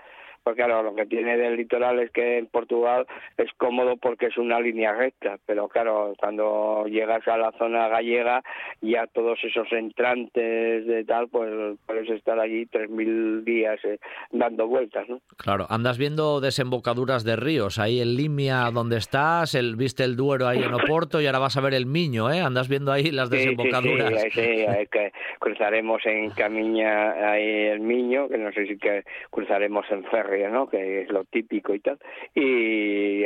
[0.44, 3.06] porque claro, lo que tiene del litoral es que en Portugal
[3.38, 8.44] es cómodo porque es una línea recta, pero claro, cuando llegas a la zona gallega,
[8.82, 14.00] ya todos esos entrantes de tal, pues puedes estar allí tres mil días eh,
[14.32, 15.22] dando vueltas, ¿no?
[15.38, 20.48] Claro, andas viendo desembocaduras de ríos, ahí en Limia donde estás, el, viste el Duero
[20.48, 22.42] ahí en Oporto y ahora vas a ver el Miño, ¿eh?
[22.42, 24.22] Andas viendo ahí las desembocaduras.
[24.22, 29.04] Sí, sí, sí, que cruzaremos en Camiña ahí el Miño, que no sé si que
[29.30, 30.70] cruzaremos en Ferro ¿no?
[30.70, 32.00] Que es lo típico y tal.
[32.36, 33.24] Y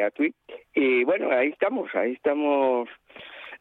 [0.76, 2.89] Y bueno, ahí estamos, ahí estamos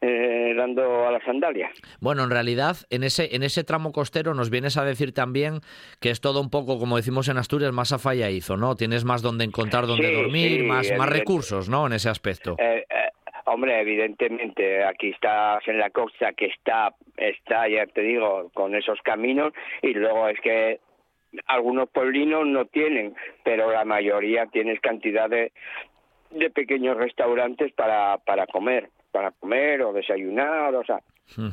[0.05, 1.70] eh, dando a la sandalia.
[2.00, 5.61] Bueno, en realidad, en ese, en ese tramo costero nos vienes a decir también
[6.00, 8.74] que es todo un poco, como decimos en Asturias, más a falla hizo, ¿no?
[8.74, 11.87] Tienes más donde encontrar, donde dormir, más, más recursos, ¿no?
[11.87, 12.57] En ese aspecto.
[12.59, 13.11] Eh, eh,
[13.44, 19.00] hombre, evidentemente, aquí estás en la costa que está, está, ya te digo, con esos
[19.02, 19.52] caminos,
[19.83, 20.81] y luego es que
[21.46, 23.14] algunos pueblinos no tienen,
[23.44, 25.52] pero la mayoría tienes cantidad de,
[26.30, 31.00] de pequeños restaurantes para, para comer, para comer o desayunar, o sea,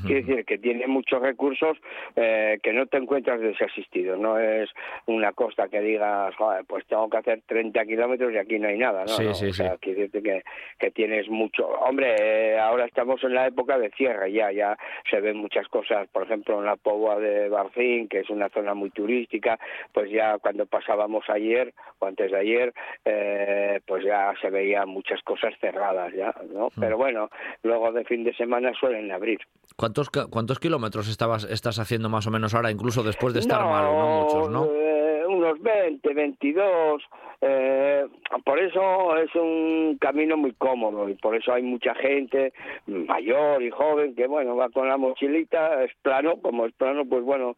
[0.06, 1.78] Quiere decir que tiene muchos recursos
[2.16, 4.18] eh, que no te encuentras desasistido.
[4.18, 4.70] No es
[5.06, 6.34] una costa que digas,
[6.68, 9.02] pues tengo que hacer 30 kilómetros y aquí no hay nada.
[9.02, 9.08] ¿no?
[9.10, 10.44] Sí, sí, quiere decirte que,
[10.78, 11.68] que tienes mucho.
[11.68, 14.78] Hombre, eh, ahora estamos en la época de cierre ya, ya
[15.10, 16.08] se ven muchas cosas.
[16.10, 19.60] Por ejemplo, en la Poua de Barcín, que es una zona muy turística,
[19.94, 22.74] pues ya cuando pasábamos ayer o antes de ayer,
[23.06, 26.70] eh, pues ya se veían muchas cosas cerradas ya, ¿no?
[26.80, 27.30] Pero bueno,
[27.64, 29.40] luego de fin de semana suelen abrir.
[29.76, 33.94] ¿Cuántos, cuántos kilómetros estabas, estás haciendo más o menos ahora, incluso después de estar malo?
[33.94, 34.66] No muchos, ¿no?
[34.66, 37.04] Eh, unos 20, 22.
[37.42, 38.06] Eh,
[38.44, 42.52] por eso es un camino muy cómodo y por eso hay mucha gente
[42.88, 47.24] mayor y joven que, bueno, va con la mochilita, es plano, como es plano, pues
[47.24, 47.56] bueno,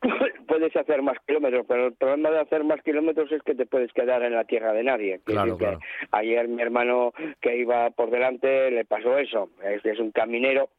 [0.48, 3.92] puedes hacer más kilómetros, pero el problema de hacer más kilómetros es que te puedes
[3.92, 5.20] quedar en la tierra de nadie.
[5.24, 5.80] Claro, claro.
[6.12, 9.50] Ayer mi hermano que iba por delante le pasó eso.
[9.62, 10.70] Este es un caminero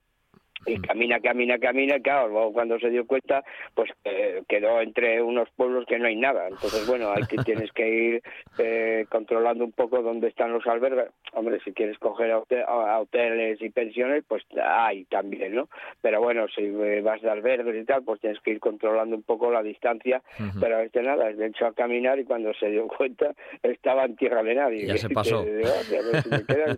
[0.66, 3.44] y camina, camina, camina, y claro, luego cuando se dio cuenta,
[3.74, 6.48] pues eh, quedó entre unos pueblos que no hay nada.
[6.48, 8.22] Entonces, bueno, que tienes que ir
[8.58, 11.06] eh, controlando un poco dónde están los albergues.
[11.34, 15.70] Hombre, si quieres coger a, hote- a hoteles y pensiones, pues hay también, ¿no?
[16.02, 19.24] Pero bueno, si eh, vas de albergues y tal, pues tienes que ir controlando un
[19.24, 20.22] poco la distancia.
[20.40, 20.60] Ujú.
[20.60, 24.44] Pero este nada, de hecho a caminar y cuando se dio cuenta estaba en tierra
[24.44, 24.86] de nadie.
[24.88, 25.44] Ya se pasó.
[25.44, 26.78] Que, digo, "Hostia, pues si me quedan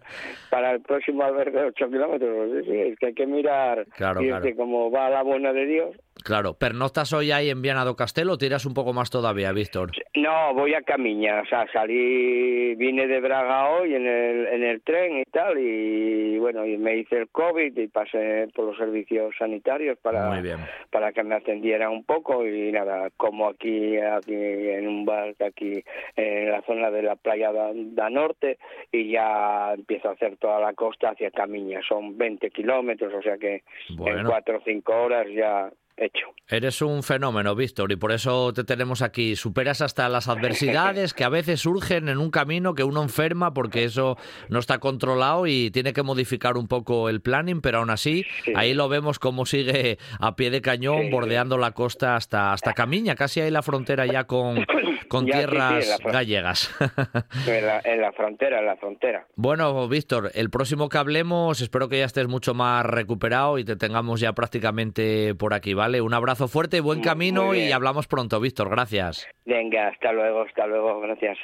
[0.49, 4.27] para el próximo albergue 8 kilómetros, pues sí, es que hay que mirar Claro, y
[4.27, 4.45] claro.
[4.45, 5.95] este, como va la buena de Dios.
[6.23, 9.91] Claro, ¿pernoctas hoy ahí en Viana do Castelo o tiras un poco más todavía, Víctor?
[10.15, 14.81] No, voy a Camiña, o sea, salí, vine de Braga hoy en el, en el
[14.81, 19.33] tren y tal, y bueno, y me hice el COVID y pasé por los servicios
[19.37, 20.57] sanitarios para, Muy bien.
[20.91, 25.83] para que me atendieran un poco y nada, como aquí, aquí en un bar aquí
[26.15, 28.59] en la zona de la playa da, da Norte
[28.91, 33.37] y ya empiezo a hacer toda la costa hacia Camiña, son 20 kilómetros, o sea
[33.37, 35.71] que en cuatro o cinco horas ya
[36.01, 36.27] hecho.
[36.47, 39.35] Eres un fenómeno, Víctor, y por eso te tenemos aquí.
[39.35, 43.83] Superas hasta las adversidades que a veces surgen en un camino que uno enferma porque
[43.85, 44.17] eso
[44.49, 48.53] no está controlado y tiene que modificar un poco el planning, pero aún así, Sí.
[48.55, 51.09] ahí lo vemos cómo sigue a pie de cañón, Sí.
[51.09, 54.65] bordeando la costa hasta, hasta Camiña, casi ahí la frontera ya con,
[55.07, 56.75] con Ya, sí, sí, tierras en gallegas.
[57.47, 59.25] En la, en la frontera, en la frontera.
[59.35, 63.75] Bueno, Víctor, el próximo que hablemos, espero que ya estés mucho más recuperado y te
[63.75, 65.90] tengamos ya prácticamente por aquí, ¿vale?
[65.99, 68.69] Un abrazo fuerte, buen Muy- camino muy y hablamos pronto, Víctor.
[68.69, 69.27] Gracias.
[69.45, 71.37] Venga, hasta luego, hasta luego, gracias.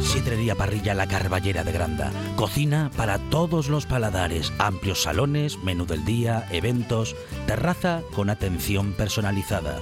[0.00, 2.10] Sidrería Parrilla La Carballera de Granda.
[2.36, 4.52] Cocina para todos los paladares.
[4.58, 9.78] Amplios salones, menú del día, eventos, terraza con atención personalizada.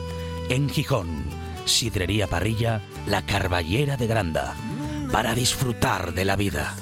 [0.49, 1.25] En Gijón,
[1.67, 4.55] Sidrería Parrilla La Carballera de Granda.
[5.13, 6.75] Para disfrutar de la vida.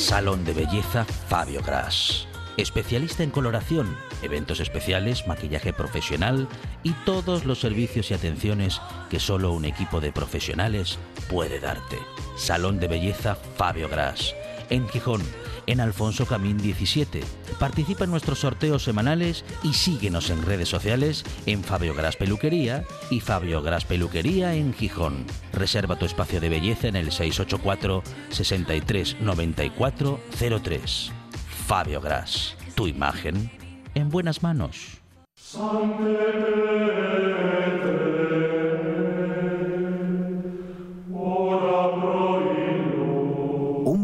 [0.00, 2.26] Salón de Belleza Fabio Gras.
[2.56, 6.48] Especialista en coloración, eventos especiales, maquillaje profesional
[6.82, 11.98] y todos los servicios y atenciones que solo un equipo de profesionales puede darte.
[12.36, 14.34] Salón de Belleza Fabio Gras.
[14.70, 15.20] En Gijón,
[15.70, 17.20] en Alfonso Camín 17.
[17.58, 23.20] Participa en nuestros sorteos semanales y síguenos en redes sociales en Fabio Gras Peluquería y
[23.20, 25.24] Fabio Gras Peluquería en Gijón.
[25.52, 30.20] Reserva tu espacio de belleza en el 684 63 94
[30.62, 31.12] 03.
[31.66, 33.50] Fabio Gras, tu imagen
[33.94, 35.00] en buenas manos.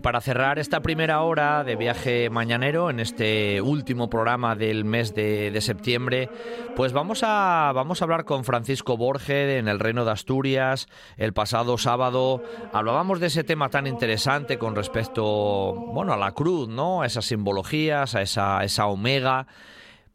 [0.00, 5.58] Para cerrar esta primera hora de viaje mañanero, en este último programa del mes de,
[5.60, 6.30] septiembre,
[6.76, 10.88] pues vamos a, vamos a hablar con Francisco Borge en el Reino de Asturias.
[11.16, 16.68] El pasado sábado hablábamos de ese tema tan interesante con respecto bueno, a la cruz,
[16.68, 17.02] ¿no?
[17.02, 19.46] a esas simbologías, a esa, esa omega.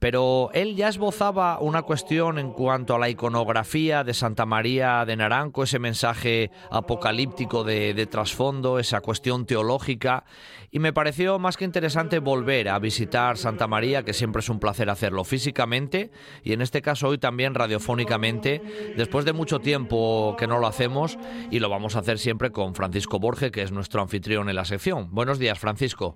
[0.06, 5.15] Pero él ya esbozaba una cuestión en cuanto a la iconografía de Santa María de
[5.15, 10.24] Naranco, ese mensaje apocalíptico de, de trasfondo, esa cuestión teológica,
[10.70, 14.60] y me pareció más que interesante volver a visitar Santa María, que siempre es un
[14.60, 16.12] placer hacerlo físicamente,
[16.44, 18.62] y en este caso hoy también radiofónicamente,
[18.96, 21.18] después de mucho tiempo que no lo hacemos,
[21.50, 24.65] y lo vamos a hacer siempre con Francisco Borge, que es nuestro anfitrión en la
[24.65, 25.08] sección.
[25.10, 26.15] Buenos días, Francisco.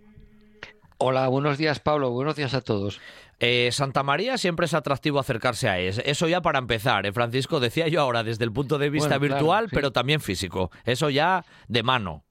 [1.02, 3.00] Hola, buenos días Pablo, buenos días a todos.
[3.40, 7.62] Eh, Santa María siempre es atractivo acercarse a es- eso ya para empezar, ¿eh, Francisco?
[7.62, 9.76] Decía yo ahora desde el punto de vista Bueno, claro, virtual, sí.
[9.76, 10.72] pero también físico.
[10.84, 12.26] Eso ya de mano.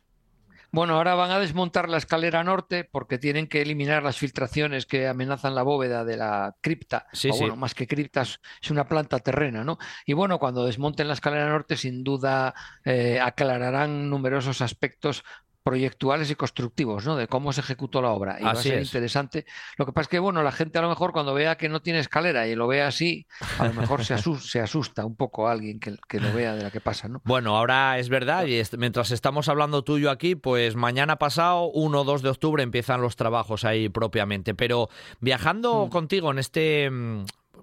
[0.70, 5.09] Bueno, ahora van a desmontar la escalera norte porque tienen que eliminar las filtraciones que
[5.09, 7.07] amenazan la bóveda de la cripta.
[7.14, 7.40] Sí, o sí.
[7.40, 9.78] bueno, más que cripta, es es una planta terrena, ¿no?
[10.04, 12.52] Y bueno, cuando desmonten la escalera norte, sin duda
[12.85, 15.24] eh, aclararán numerosos aspectos
[15.68, 17.14] proyectuales y constructivos, ¿no?
[17.16, 18.38] De cómo se ejecutó la obra.
[18.40, 18.88] Y va a Así ser es.
[18.88, 19.44] interesante.
[19.76, 21.81] Lo que pasa es que, bueno, la gente a lo mejor cuando vea que no
[21.83, 23.26] tiene escalera y lo ve así,
[23.59, 26.54] a lo mejor se asus- se asusta un poco a alguien que, que lo vea
[26.54, 27.20] de la que pasa, ¿no?
[27.24, 31.70] Bueno, ahora es verdad, y mientras estamos hablando tú y yo aquí, pues mañana pasado,
[31.72, 34.54] 1 o 2 de octubre, empiezan los trabajos ahí propiamente.
[34.54, 34.88] Pero
[35.21, 35.90] viajando Mm.
[35.90, 36.90] contigo en este.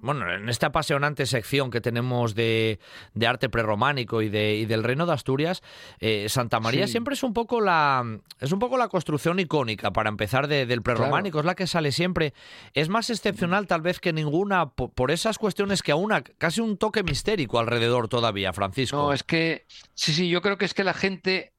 [0.05, 2.79] Bueno, en esta apasionante sección que tenemos de,
[3.25, 5.63] arte prerrománico y, de, y del reino de Asturias,
[5.99, 8.05] eh, Santa María siempre es un poco la
[8.39, 12.33] es un poco la construcción icónica para empezar del prerrománico, es la que sale siempre.
[12.73, 17.03] Es más excepcional tal vez que ninguna por, esas cuestiones que aún casi un toque
[17.03, 18.97] mistérico alrededor todavía, Francisco.
[18.97, 21.54] No, es que sí, sí, yo creo que es que la gente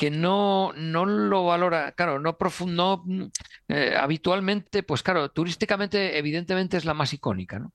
[0.00, 3.24] que no, no lo valora, claro, no profundo, mm,
[3.68, 7.74] eh, habitualmente, pues claro, turísticamente evidentemente es la más icónica, ¿no?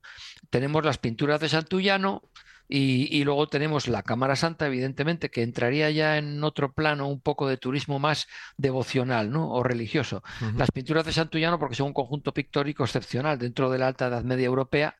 [0.50, 2.24] Tenemos las pinturas de Santullano
[2.68, 7.46] y, luego tenemos la Cámara Santa, evidentemente, que entraría ya en otro plano un poco
[7.46, 9.52] de turismo más devocional, ¿no?
[9.52, 10.24] O religioso.
[10.56, 14.24] Las pinturas de Santullano, porque son un conjunto pictórico excepcional dentro de la Alta Edad
[14.24, 14.96] Media Europea,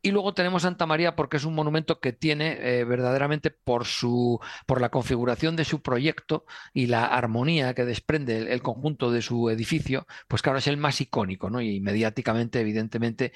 [0.00, 4.40] y luego tenemos Santa María porque es un monumento que tiene eh, verdaderamente por su
[4.66, 9.50] por la configuración de su proyecto y la armonía que desprende el, conjunto de su
[9.50, 11.60] edificio, pues claro, es el más icónico, ¿no?
[11.60, 13.32] Y mediáticamente, evidentemente,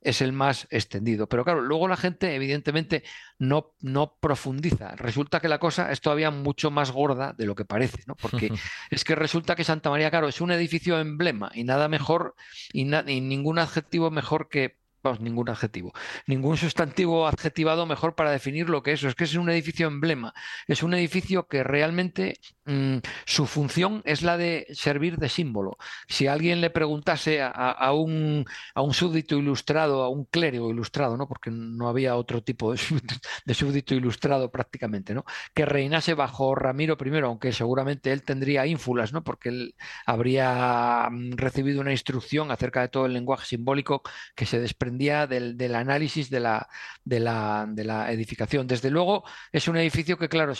[0.00, 1.28] es el más extendido.
[1.28, 3.02] Pero claro, luego la gente evidentemente
[3.38, 4.94] no, no profundiza.
[4.96, 8.14] Resulta que la cosa es todavía mucho más gorda de lo que parece, ¿no?
[8.14, 8.50] Porque
[8.90, 12.34] es que resulta que Santa María, claro, es un edificio emblema y nada mejor
[12.72, 15.92] y ningún adjetivo mejor que vamos, ningún adjetivo,
[16.26, 19.02] ningún sustantivo adjetivado mejor para definir lo que es.
[19.02, 20.34] Es que es un edificio emblema,
[20.66, 25.78] es un edificio que realmente mm, su función es la de servir de símbolo.
[26.08, 28.44] Si alguien le preguntase a, un,
[28.74, 31.26] a un súbdito ilustrado, a un clérigo ilustrado, ¿no?
[31.26, 35.24] porque no había otro tipo de, súbdito ilustrado prácticamente, ¿no?
[35.54, 39.24] que reinase bajo Ramiro I, aunque seguramente él tendría ínfulas, ¿no?
[39.24, 39.74] porque él
[40.06, 44.02] habría mm, recibido una instrucción acerca de todo el lenguaje simbólico
[44.34, 46.68] que se desprende del, análisis de la,
[47.04, 48.66] de, la, de la, edificación.
[48.66, 50.54] Desde luego, es un edificio que, claro,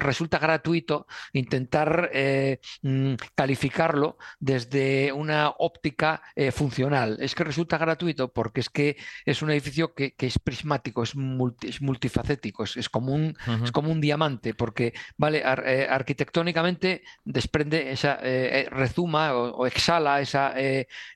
[0.00, 1.06] resulta gratuito
[1.48, 7.16] intentar eh, mm, calificarlo desde una óptica eh, funcional.
[7.20, 11.14] Es que resulta gratuito porque es que es un edificio que, es prismático, es,
[11.62, 13.34] es multifacético, es, como un,
[13.64, 18.18] es como un diamante, porque, vale, eh, arquitectónicamente desprende esa,
[18.70, 20.54] rezuma o, exhala esa,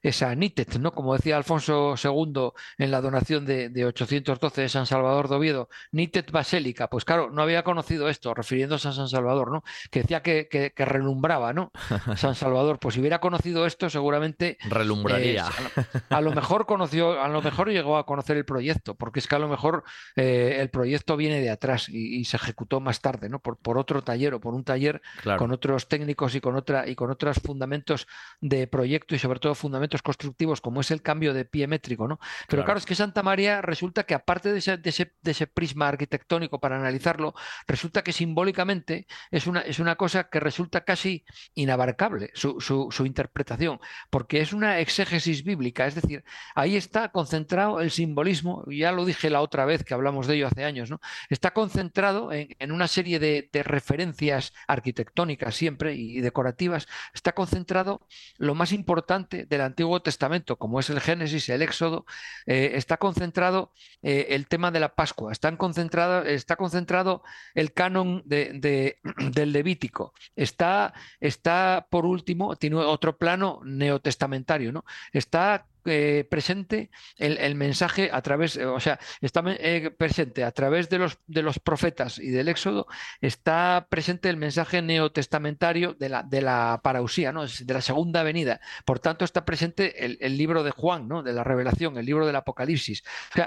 [0.03, 0.93] esa nitet, ¿no?
[0.93, 6.31] Como decía Alfonso II en la donación de, 812 de San Salvador de Oviedo, Nitet
[6.31, 9.65] Basílica, pues claro, no había conocido esto, refiriéndose a San Salvador, ¿no?
[9.91, 11.71] Que decía que, que, relumbraba, ¿no?
[12.17, 15.47] San Salvador, pues si hubiera conocido esto, seguramente relumbraría.
[15.77, 19.27] Eh, a, lo, mejor conoció, a lo mejor llegó a conocer el proyecto, porque es
[19.27, 19.85] que a lo mejor
[20.17, 23.41] eh, el proyecto viene de atrás y, se ejecutó más tarde, ¿no?
[23.41, 25.03] Por, por otro taller o por un taller
[25.39, 28.07] con otros técnicos y con otra y con otros fundamentos
[28.41, 32.19] de proyecto y sobre todo fundamentos constructivos, como es el cambio de pie métrico, ¿no?
[32.49, 32.79] Pero claro.
[32.79, 37.35] es que Santa María resulta que aparte de ese, prisma arquitectónico para analizarlo,
[37.67, 44.41] resulta que simbólicamente es una, es una cosa que resulta casi inabarcable su, interpretación, porque
[44.41, 49.41] es una exégesis bíblica, es decir, ahí está concentrado el simbolismo, ya lo dije la
[49.41, 51.01] otra vez que hablamos de ello hace años, ¿no?
[51.29, 58.07] está concentrado en, una serie de, referencias arquitectónicas siempre y decorativas, está concentrado
[58.39, 62.07] lo más importante del Antiguo Testamento, como es el Génesis, el Éxodo,
[62.47, 67.23] eh, está concentrado eh, el tema de la Pascua, está concentrado, está concentrado
[67.55, 68.99] el canon de,
[69.33, 69.92] del Levítico,
[70.37, 74.85] está, está por último, tiene otro plano neotestamentario, ¿no?
[75.13, 80.99] Está eh, presente el, mensaje a través, o sea, está eh, presente a través de
[80.99, 82.87] los, de los profetas y del Éxodo,
[83.21, 87.47] está presente el mensaje neotestamentario de la, de la parausía, ¿no?
[87.47, 88.61] de la segunda venida.
[88.85, 91.25] Por tanto, está presente el, libro de Juan, ¿no?
[91.25, 93.03] de la revelación, el libro del Apocalipsis.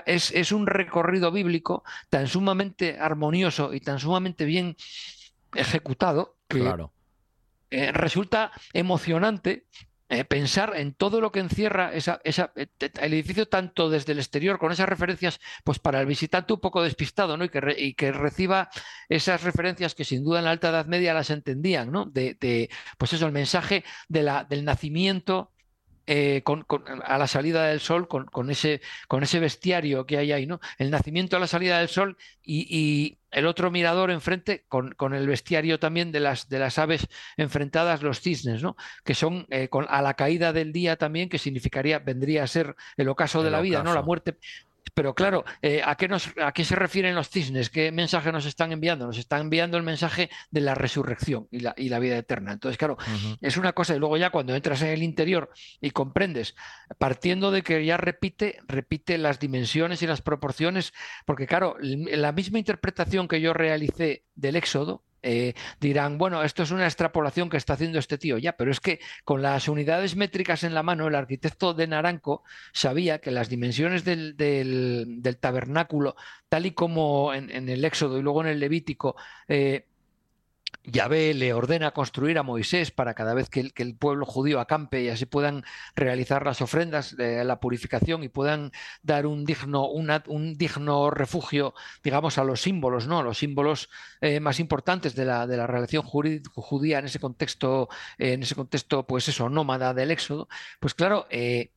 [0.06, 4.76] Es, es un recorrido bíblico tan sumamente armonioso y tan sumamente bien
[5.54, 6.94] ejecutado que claro.
[7.70, 9.68] Eh, resulta emocionante
[10.08, 14.20] eh, pensar en todo lo que encierra esa, esa, eh, el edificio, tanto desde el
[14.20, 17.44] exterior, con esas referencias, pues para el visitante un poco despistado, ¿no?
[17.44, 18.70] Y que, y que reciba
[19.10, 22.06] esas referencias que sin duda en la Alta Edad Media las entendían, ¿no?
[22.06, 25.52] De, de pues eso, el mensaje de la, del nacimiento
[26.08, 26.66] eh, con,
[27.04, 30.60] a la salida del sol, con, ese, con ese bestiario que hay ahí, ¿no?
[30.78, 35.78] El nacimiento a la salida del sol y, el otro mirador enfrente con, el bestiario
[35.78, 38.78] también de las, de las aves enfrentadas, los cisnes, ¿no?
[39.04, 42.76] Que son eh, con, a la caída del día también, que significaría, vendría a ser
[42.96, 43.94] el ocaso de la vida, ¿no?
[43.94, 44.38] La muerte,
[44.94, 47.70] pero claro, eh, ¿a, qué nos, ¿a qué se refieren los cisnes?
[47.70, 49.06] ¿Qué mensaje nos están enviando?
[49.06, 52.54] Nos están enviando el mensaje de la resurrección y la, y la vida eterna.
[52.54, 52.98] Entonces, claro,
[53.42, 53.96] es una cosa.
[53.96, 55.50] Y luego ya cuando entras en el interior
[55.82, 56.56] y comprendes,
[56.98, 60.94] partiendo de que ya repite, repite las dimensiones y las proporciones,
[61.26, 66.70] porque claro, la misma interpretación que yo realicé del Éxodo, Eh, dirán, bueno, esto es
[66.70, 70.64] una extrapolación que está haciendo este tío, ya, pero es que con las unidades métricas
[70.64, 74.36] en la mano, el arquitecto de Naranco sabía que las dimensiones del,
[75.40, 76.16] tabernáculo,
[76.48, 79.16] tal y como en, el Éxodo y luego en el Levítico,
[79.48, 79.88] eh,
[80.84, 85.10] Yahvé le ordena construir a Moisés para cada vez que el, pueblo judío acampe y
[85.10, 85.64] así puedan
[85.96, 88.72] realizar las ofrendas de la purificación y puedan
[89.02, 91.74] dar un digno, un digno refugio,
[92.04, 93.24] digamos, a los símbolos, ¿no?
[93.24, 93.90] Los símbolos
[94.22, 99.06] eh, más importantes de la, de la relación judía en ese contexto, en ese contexto,
[99.06, 100.48] pues eso, nómada del Éxodo.
[100.80, 101.72] Pues claro, eh,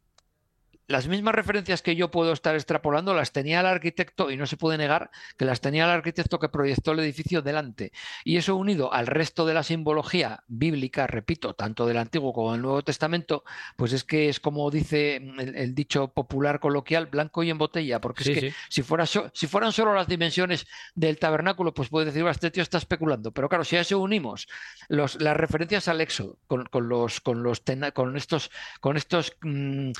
[0.88, 4.56] las mismas referencias que yo puedo estar extrapolando las tenía el arquitecto y no se
[4.56, 7.92] puede negar que las tenía el arquitecto que proyectó el edificio delante.
[8.24, 12.62] Y eso unido al resto de la simbología bíblica, repito, tanto del Antiguo como del
[12.62, 13.44] Nuevo Testamento,
[13.76, 18.22] pues es que es como dice el, dicho popular coloquial, blanco y en botella, porque
[18.22, 22.50] es que si, fuera si fueran solo las dimensiones del tabernáculo, pues puede decir, este
[22.50, 23.30] tío está especulando.
[23.30, 24.48] Pero claro, si a eso unimos
[24.88, 27.62] los, las referencias al Éxodo con, los, con, los
[27.92, 29.92] con estos, con estos mm,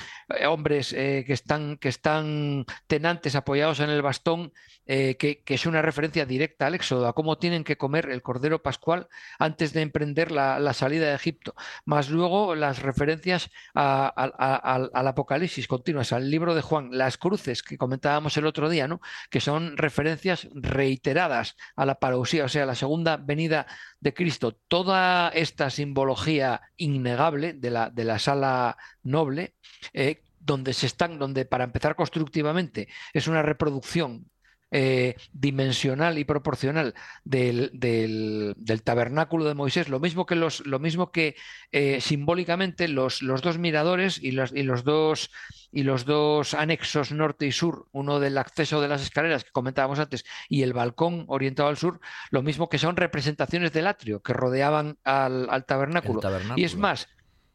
[0.47, 4.53] hombres eh, que, están, que están tenantes apoyados en el bastón,
[4.85, 8.63] eh, que, es una referencia directa al Éxodo, a cómo tienen que comer el Cordero
[8.63, 9.07] Pascual
[9.37, 11.53] antes de emprender la, salida de Egipto,
[11.85, 18.35] más luego las referencias al Apocalipsis continuas, al libro de Juan, las cruces que comentábamos
[18.37, 18.99] el otro día, ¿no?
[19.29, 23.67] que son referencias reiteradas a la parousia, o sea, la segunda venida
[23.99, 24.57] de Cristo.
[24.67, 29.55] Toda esta simbología innegable de la, de la sala noble,
[29.93, 34.25] eh, donde se están, donde para empezar constructivamente es una reproducción
[34.71, 41.35] eh, dimensional y proporcional del, tabernáculo de Moisés, lo mismo que los, lo mismo que
[41.71, 45.29] eh, simbólicamente los, los, dos miradores y los, y los dos
[45.71, 49.99] y los dos anexos norte y sur, uno del acceso de las escaleras que comentábamos
[49.99, 51.99] antes y el balcón orientado al sur,
[52.31, 56.21] lo mismo que son representaciones del atrio que rodeaban al, tabernáculo.
[56.55, 57.07] Y es más,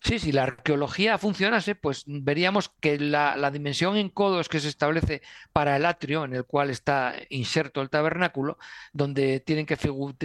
[0.05, 5.23] Sí, si la arqueología funcionase, pues veríamos que la, dimensión en codos que se establece
[5.51, 8.59] para el atrio en el cual está inserto el tabernáculo,
[8.93, 9.77] donde tienen que,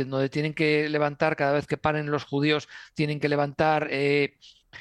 [0.05, 4.37] donde tienen que levantar cada vez que paren los judíos, tienen que levantar eh,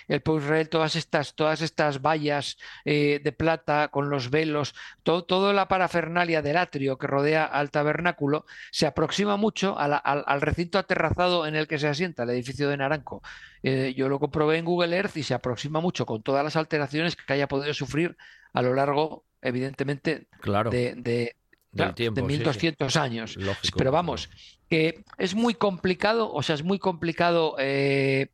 [0.07, 5.25] el pueblo Israel, todas estas, todas estas vallas eh, de plata con los velos, todo,
[5.25, 11.47] toda la parafernalia del atrio que rodea al tabernáculo, se aproxima mucho al, recinto aterrazado
[11.47, 13.23] en el que se asienta el edificio de Naranco.
[13.63, 17.17] Eh, yo lo comprobé en Google Earth y se aproxima mucho con todas las alteraciones
[17.17, 18.17] que haya podido sufrir
[18.53, 20.29] a lo largo, evidentemente,
[20.71, 21.35] de,
[21.73, 23.39] de 1200 años.
[23.77, 24.31] Pero vamos,
[24.69, 28.29] que es muy complicado, o sea, es muy complicado eh,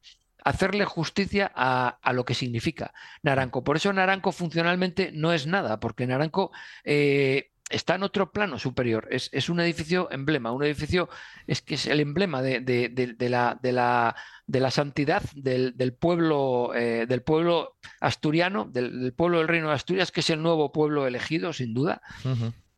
[0.45, 2.93] hacerle justicia a, lo que significa
[3.23, 3.65] Naranco.
[3.65, 6.53] Por eso Naranco funcionalmente no es nada, porque Naranco
[6.85, 9.09] eh, está en otro plano superior.
[9.11, 11.09] Es, un edificio emblema, un edificio
[11.47, 12.61] es que es el emblema de,
[13.19, 14.17] la, de la,
[14.47, 20.13] de la santidad del, pueblo, eh, del pueblo asturiano, del, pueblo del reino de Asturias,
[20.13, 22.03] que es el nuevo pueblo elegido, sin duda.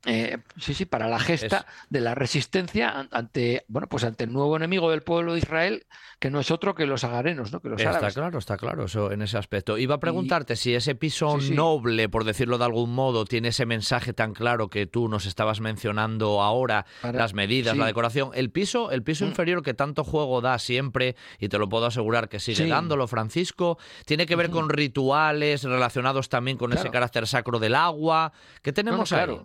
[0.07, 4.57] Eh, sí, sí, para la gesta de la resistencia ante, bueno, pues ante el nuevo
[4.57, 5.87] enemigo del pueblo de Israel,
[6.21, 7.61] que no es otro que los agarenos, ¿no?
[7.61, 9.77] Que los está claro, está claro, eso en ese aspecto.
[9.79, 14.13] Iba a preguntarte si ese piso noble, por decirlo de algún modo, tiene ese mensaje
[14.13, 18.31] tan claro que tú nos estabas mencionando ahora, las medidas, la decoración.
[18.35, 19.29] El piso, el piso mm.
[19.29, 23.77] inferior que tanto juego da siempre, y te lo puedo asegurar que sigue dándolo, Francisco,
[24.05, 28.33] tiene que ver con rituales relacionados también con ese carácter sacro del agua.
[28.63, 29.37] ¿Qué tenemos ahí?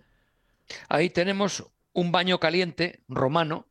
[0.89, 3.67] Ahí tenemos un baño caliente romano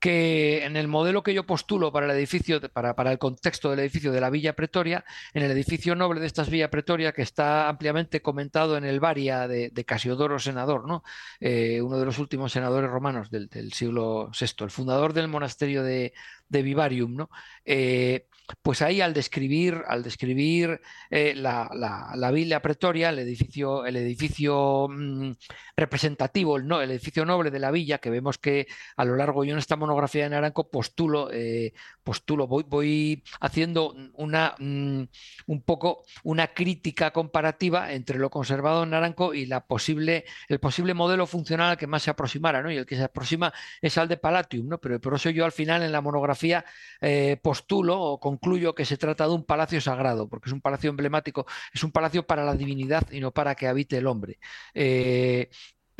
[0.00, 3.80] que en el modelo que yo postulo para el edificio, para, para, el contexto del
[3.80, 7.68] edificio de la Villa Pretoria, en el edificio noble de estas Villa Pretoria, que está
[7.68, 11.04] ampliamente comentado en el Varia de, Casiodoro Senador, ¿no?
[11.38, 16.12] Eh, uno de los últimos senadores romanos del, siglo VI, el fundador del monasterio de,
[16.48, 17.30] Vivarium, ¿no?
[17.64, 18.26] Eh,
[18.62, 20.80] pues ahí al describir, al describir
[21.10, 21.70] eh, la,
[22.14, 25.32] la, Villa Pretoria, el edificio, el edificio mm,
[25.76, 29.44] representativo, el, no, el edificio noble de la villa, que vemos que a lo largo
[29.44, 31.72] yo en esta monografía de Naranco postulo, eh,
[32.02, 35.02] postulo voy, voy haciendo una mm,
[35.46, 40.94] un poco una crítica comparativa entre lo conservado en Naranco y la posible, el posible
[40.94, 42.72] modelo funcional al que más se aproximara, ¿no?
[42.72, 44.78] Y el que se aproxima es al de Palatium, ¿no?
[44.78, 46.64] Pero por eso yo al final en la monografía
[47.00, 50.60] eh, postulo o con concluyo que se trata de un palacio sagrado, porque es un
[50.60, 54.38] palacio emblemático, es un palacio para la divinidad y no para que habite el hombre.
[54.74, 55.50] Eh,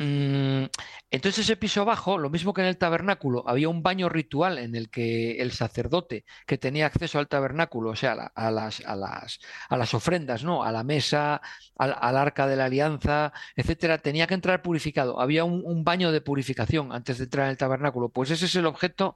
[0.01, 4.75] entonces ese piso bajo, lo mismo que en el tabernáculo, había un baño ritual en
[4.75, 9.39] el que el sacerdote que tenía acceso al tabernáculo, o sea, a, las, a, las,
[9.69, 10.63] a las, ofrendas, ¿no?
[10.63, 11.41] a la mesa,
[11.77, 15.19] al, arca de la alianza, etcétera, tenía que entrar purificado.
[15.19, 18.09] Había un baño de purificación antes de entrar en el tabernáculo.
[18.09, 19.15] Pues ese es el objeto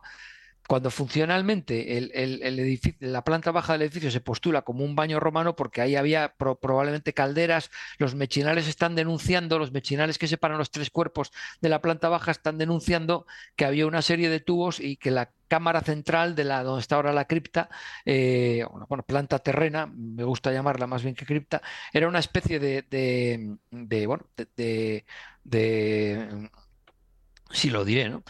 [0.68, 2.10] cuando funcionalmente
[3.00, 7.14] la planta baja del edificio se postula como un baño romano porque ahí había probablemente
[7.14, 12.10] calderas, los mechinales están denunciando, los mechinales que separan los tres cuerpos de la planta
[12.10, 16.44] baja están denunciando que había una serie de tubos y que la cámara central de
[16.44, 17.70] la donde está ahora la cripta,
[18.04, 21.62] eh, bueno, planta terrena, me gusta llamarla más bien que cripta,
[21.94, 22.86] era una especie de,
[23.70, 25.06] de bueno, de
[27.56, 28.24] sí lo diré, ¿no?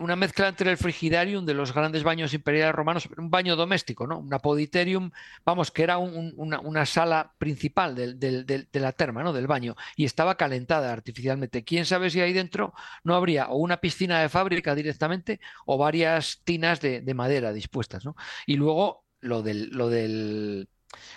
[0.00, 4.18] Una mezcla entre el frigidarium de los grandes baños imperiales romanos, un baño doméstico, ¿no?
[4.18, 5.10] Un apoditerium,
[5.44, 9.32] vamos, que era una, sala principal de la terma, ¿no?
[9.32, 11.64] Del baño, y estaba calentada artificialmente.
[11.64, 16.42] ¿Quién sabe si ahí dentro no habría o una piscina de fábrica directamente o varias
[16.44, 18.16] tinas de, de madera dispuestas, ¿no?
[18.46, 20.68] Y luego lo del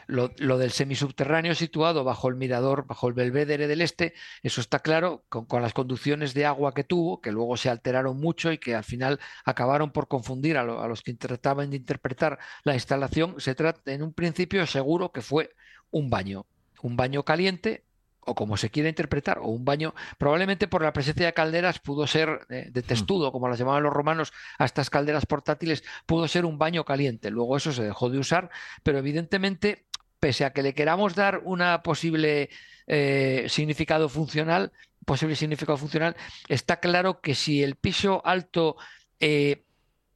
[0.08, 4.14] lo, del semisubterráneo situado bajo el mirador, bajo el Belvedere del Este,
[4.44, 8.52] eso está claro, con, las conducciones de agua que tuvo, que luego se alteraron mucho
[8.52, 12.74] y que al final acabaron por confundir a, a los que trataban de interpretar la
[12.74, 13.36] instalación.
[13.40, 15.52] Se trata, en un principio, seguro que fue
[15.92, 16.46] un baño,
[16.82, 17.84] un baño caliente
[18.30, 22.08] o como se quiera interpretar, o un baño, probablemente por la presencia de calderas pudo
[22.08, 22.84] ser eh, de mm.
[22.84, 27.32] testudo, como las llamaban los romanos, a estas calderas portátiles, pudo ser un baño caliente.
[27.32, 28.50] Luego eso se dejó de usar,
[28.84, 29.86] pero evidentemente,
[30.20, 32.50] pese a que le queramos dar una posible
[32.88, 34.72] eh, significado funcional,
[35.06, 36.16] posible significado funcional,
[36.48, 38.78] está claro que si el piso alto
[39.20, 39.66] eh,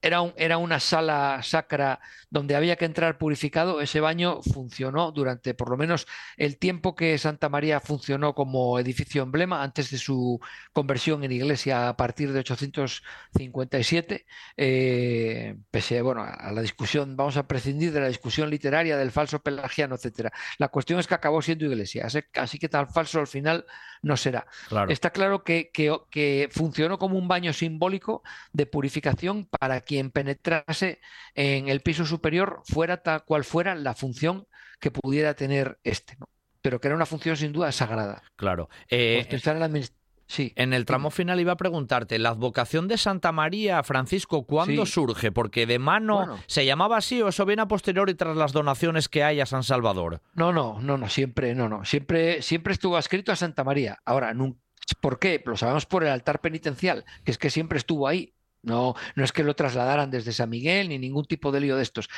[0.03, 1.99] era, era, una sala sacra
[2.29, 3.81] donde había que entrar purificado.
[3.81, 9.23] Ese baño funcionó durante por lo menos el tiempo que Santa María funcionó como edificio
[9.23, 10.39] emblema, antes de su
[10.73, 14.25] conversión en iglesia a partir de 857.
[14.57, 19.41] Eh, pese bueno, a la discusión, vamos a prescindir de la discusión literaria del falso
[19.41, 20.31] pelagiano, etcétera.
[20.57, 23.65] La cuestión es que acabó siendo iglesia, así que tan falso al final
[24.03, 24.45] no será.
[24.89, 30.99] Está claro que, que, funcionó como un baño simbólico de purificación para quien penetrase
[31.35, 34.47] en el piso superior, fuera tal cual fuera la función
[34.79, 36.17] que pudiera tener este.
[36.61, 38.23] Pero que era una función sin duda sagrada.
[38.35, 38.69] Claro.
[38.89, 39.25] Eh,
[40.55, 45.31] en el tramo final iba a preguntarte, ¿la advocación de Santa María, Francisco, cuándo surge?
[45.31, 49.23] Porque de mano se llamaba así o eso viene a posteriori tras las donaciones que
[49.23, 50.21] hay a San Salvador.
[50.33, 53.99] No, no, no, no, siempre, no, no, siempre, siempre estuvo escrito a Santa María.
[54.05, 54.33] Ahora,
[55.01, 55.41] ¿por qué?
[55.45, 58.32] Lo sabemos por el altar penitencial, que es que siempre estuvo ahí.
[58.63, 61.83] No, no es que lo trasladaran desde San Miguel ni ningún tipo de lío de
[61.83, 62.09] estos.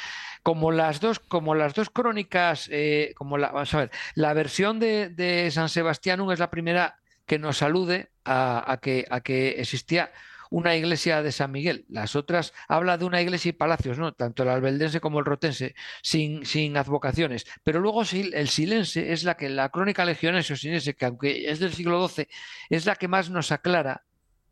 [0.43, 4.79] Como las dos, como las dos crónicas, eh, como la, vamos a ver, la versión
[4.79, 10.11] de, de San Sebastián es la primera que nos alude a, que, a que existía
[10.51, 11.85] una iglesia de San Miguel.
[11.89, 14.13] Las otras habla de una iglesia y palacios, ¿no?
[14.13, 17.45] Tanto el albeldense como el rotense, sin, sin advocaciones.
[17.63, 21.73] Pero luego el silense es la que la crónica legionaria o que aunque es del
[21.73, 22.27] siglo XII,
[22.69, 24.04] es la que más nos aclara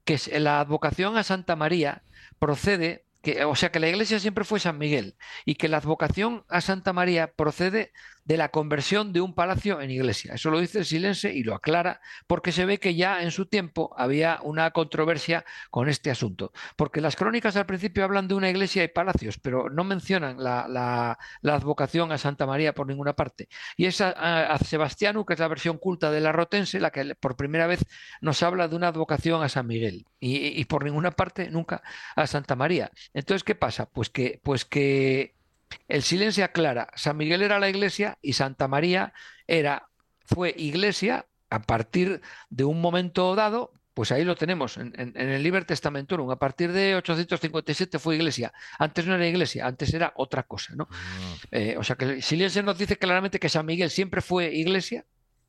[0.03, 2.03] que la advocación a Santa María
[2.39, 6.45] procede que, o sea, que la iglesia siempre fue San Miguel y que la advocación
[6.49, 7.93] a Santa María procede
[8.25, 10.33] de la conversión de un palacio en iglesia.
[10.35, 13.45] Eso lo dice el Silense y lo aclara porque se ve que ya en su
[13.45, 16.51] tiempo había una controversia con este asunto.
[16.75, 21.17] Porque las crónicas al principio hablan de una iglesia y palacios, pero no mencionan la,
[21.43, 23.49] advocación a Santa María por ninguna parte.
[23.77, 27.35] Y es a, Sebastiano, que es la versión culta de la Rotense, la que por
[27.35, 27.85] primera vez
[28.21, 30.05] nos habla de una advocación a San Miguel.
[30.19, 31.83] Y, y por ninguna parte nunca
[32.15, 32.91] a Santa María.
[33.13, 33.87] Entonces, ¿qué pasa?
[33.87, 35.35] Pues que, pues que
[35.87, 39.13] el silencio aclara, San Miguel era la iglesia y Santa María
[39.47, 39.89] era,
[40.25, 45.65] fue iglesia a partir de un momento dado, pues ahí lo tenemos, en, el Liber
[45.65, 46.31] Testamentorum.
[46.31, 48.51] A partir de 857 fue iglesia.
[48.79, 50.73] Antes no era iglesia, antes era otra cosa.
[50.75, 50.87] ¿no?
[50.91, 51.35] Ah.
[51.51, 55.05] Eh, o sea que el Silencio nos dice claramente que San Miguel siempre fue iglesia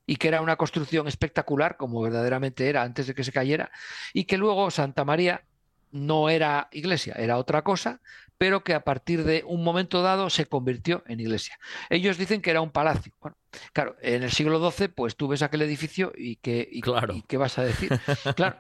[0.07, 3.71] y que era una construcción espectacular, como verdaderamente era antes de que se cayera,
[4.13, 5.45] y que luego Santa María
[5.91, 8.01] no era iglesia, era otra cosa,
[8.39, 11.59] pero que a partir de un momento dado se convirtió en iglesia.
[11.91, 13.13] Ellos dicen que era un palacio.
[13.21, 13.37] Bueno,
[13.73, 17.15] claro, en el siglo XII, pues tú ves aquel edificio y qué claro.
[17.29, 17.91] qué vas a decir.
[18.37, 18.59] claro,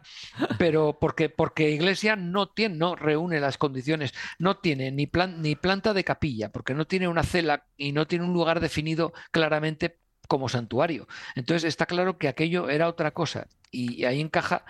[0.58, 5.56] pero porque, porque iglesia no tiene, no reúne las condiciones, no tiene ni, plan, ni
[5.56, 9.98] planta de capilla, porque no tiene una cela y no tiene un lugar definido claramente
[10.28, 11.06] como santuario.
[11.34, 14.64] Entonces está claro que aquello era otra cosa y ahí encaja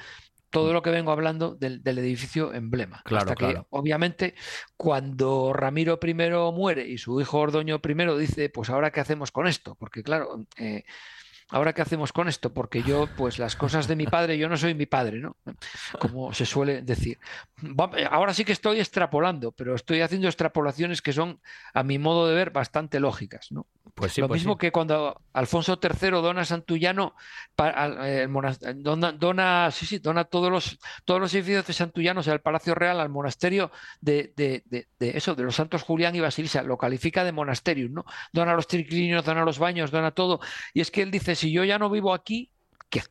[0.55, 3.02] todo lo que vengo hablando del, edificio emblema.
[3.05, 3.66] Claro, claro.
[3.70, 4.34] obviamente,
[4.76, 6.14] cuando Ramiro I
[6.55, 10.46] muere y su hijo Ordoño I dice, pues ahora qué hacemos con esto, porque claro,
[10.57, 10.84] eh,
[11.55, 12.52] ¿ahora qué hacemos con esto?
[12.52, 15.36] Porque yo, pues las cosas de mi padre, yo no soy mi padre, ¿no?
[15.98, 17.18] Como se suele decir.
[18.11, 21.40] Ahora sí que estoy extrapolando, pero estoy haciendo extrapolaciones que son,
[21.72, 23.66] a mi modo de ver, bastante lógicas, ¿no?
[23.94, 24.59] Pues sí, Lo pues mismo sí.
[24.59, 27.14] que cuando Alfonso III dona a Santullano,
[28.76, 33.00] dona, dona- sí, sí, dona todos los, todos los edificios de Santullanos al Palacio Real,
[33.00, 37.24] al monasterio de, de- de- de eso, de los santos Julián y Basilisa, lo califica
[37.24, 38.05] de monasterio, ¿no?
[38.32, 40.40] Dona los triclinios, dona los baños, dona todo.
[40.72, 42.51] Y es que él dice, si yo ya no vivo aquí,
[42.88, 43.03] ¿qué,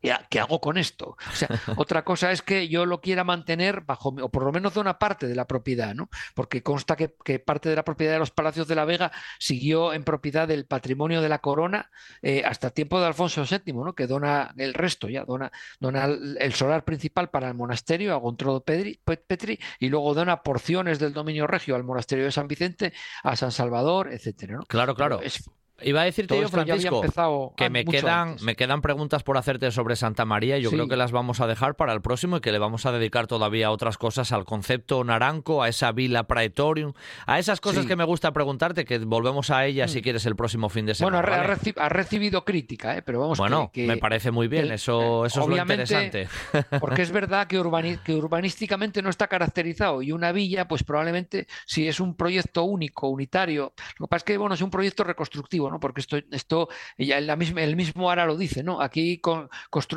[0.00, 1.16] ¿Qué ha- qué hago con esto?
[1.32, 4.74] O sea, otra cosa es que yo lo quiera mantener bajo, o por lo menos
[4.74, 6.08] de una parte de la propiedad, ¿no?
[6.36, 9.92] Porque consta que, que parte de la propiedad de los Palacios de la Vega siguió
[9.92, 11.90] en propiedad del patrimonio de la corona
[12.22, 13.92] eh, hasta tiempo de Alfonso VII, ¿no?
[13.96, 15.50] Que dona el resto ya, dona,
[15.80, 21.12] dona el, solar principal para el monasterio, a Gontrodo Petri, y luego dona porciones del
[21.12, 22.92] dominio regio al monasterio de San Vicente,
[23.24, 24.62] a San Salvador, etcétera, ¿no?
[24.62, 25.20] Claro, claro.
[25.22, 25.42] Es-
[25.80, 28.42] Iba a decirte todo yo, Francisco, que me quedan, antes.
[28.42, 30.76] me quedan preguntas por hacerte sobre Santa María y yo Sí.
[30.76, 33.28] creo que las vamos a dejar para el próximo y que le vamos a dedicar
[33.28, 36.94] todavía otras cosas al concepto Naranco, a esa vila Praetorium,
[37.26, 37.88] a esas cosas Sí.
[37.88, 40.02] que me gusta preguntarte, que volvemos a ellas si Mm.
[40.02, 41.36] quieres el próximo fin de Bueno, semana.
[41.36, 41.54] ha, ¿vale?
[41.54, 43.02] reci- ha recibido crítica, ¿eh?
[43.02, 46.28] pero vamos, que- Bueno, que, me parece muy bien, eso, eso es lo interesante.
[46.80, 51.46] porque es verdad que, urbani- que urbanísticamente no está caracterizado y una villa, pues probablemente
[51.66, 55.04] si es un proyecto único, unitario, lo que pasa es que bueno, es un proyecto
[55.04, 55.80] reconstructivo, ¿no?
[55.80, 58.80] Porque esto, esto ya la misma, el mismo ARA lo dice, ¿no?
[58.80, 59.48] Aquí con-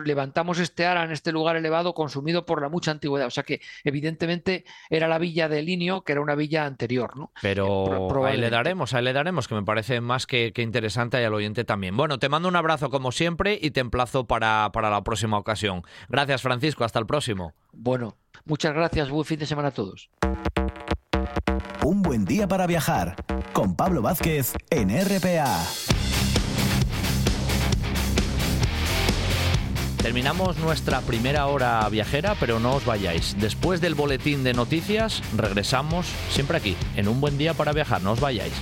[0.05, 3.61] levantamos este ARA en este lugar elevado consumido por la mucha antigüedad, o sea que
[3.84, 7.32] evidentemente era la villa de Linio, que era una villa anterior, ¿no?
[7.41, 11.22] Pero Pro- ahí le daremos, ahí le daremos, que me parece más que, que interesante
[11.22, 11.95] y al oyente también.
[11.97, 15.84] Bueno, te mando un abrazo como siempre y te emplazo para, para la próxima ocasión.
[16.09, 17.53] Gracias, Francisco, hasta el próximo.
[17.74, 20.09] Bueno, muchas gracias, buen fin de semana a todos.
[21.84, 23.15] Un buen día para viajar
[23.53, 25.65] con Pablo Vázquez en RPA.
[29.97, 33.36] Terminamos nuestra primera hora viajera, pero no os vayáis.
[33.39, 38.01] Después del boletín de noticias, regresamos siempre aquí, en un buen día para viajar.
[38.03, 38.53] No os vayáis.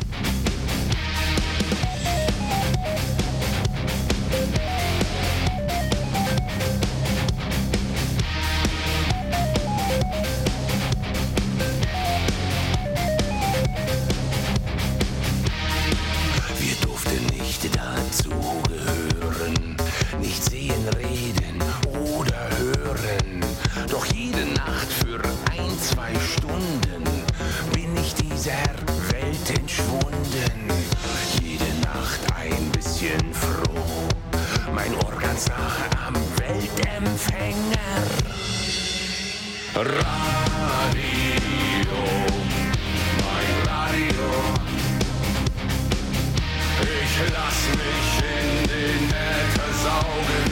[47.22, 50.44] Lass mich in den Äther saugen,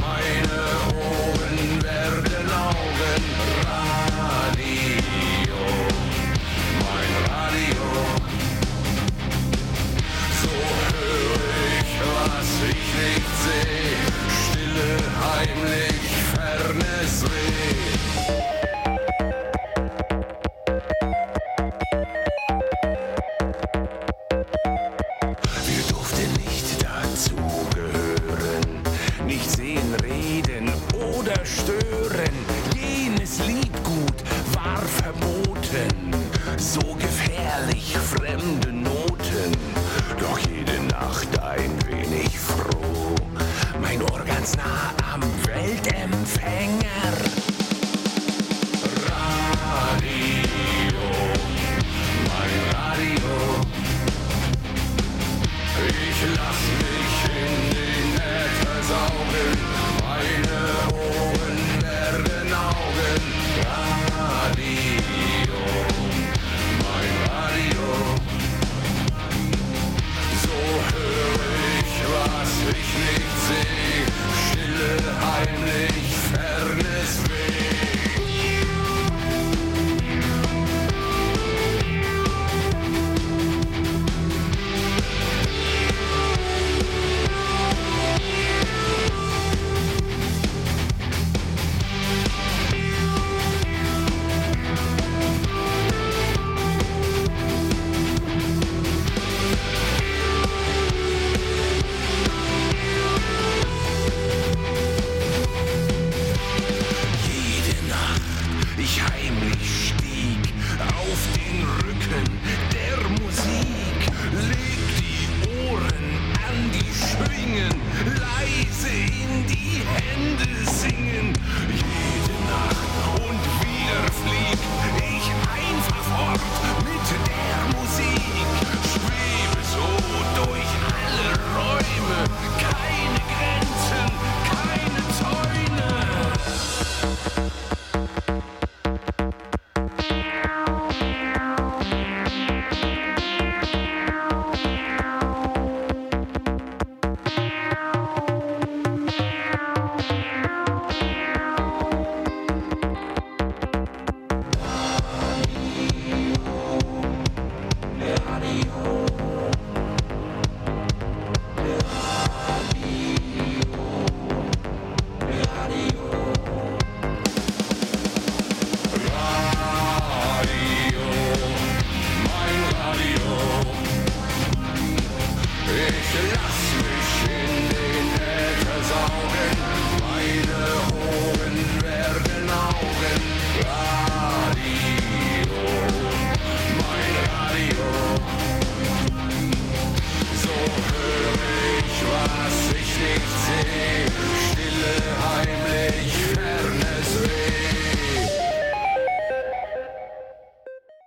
[0.00, 1.15] meine Ohren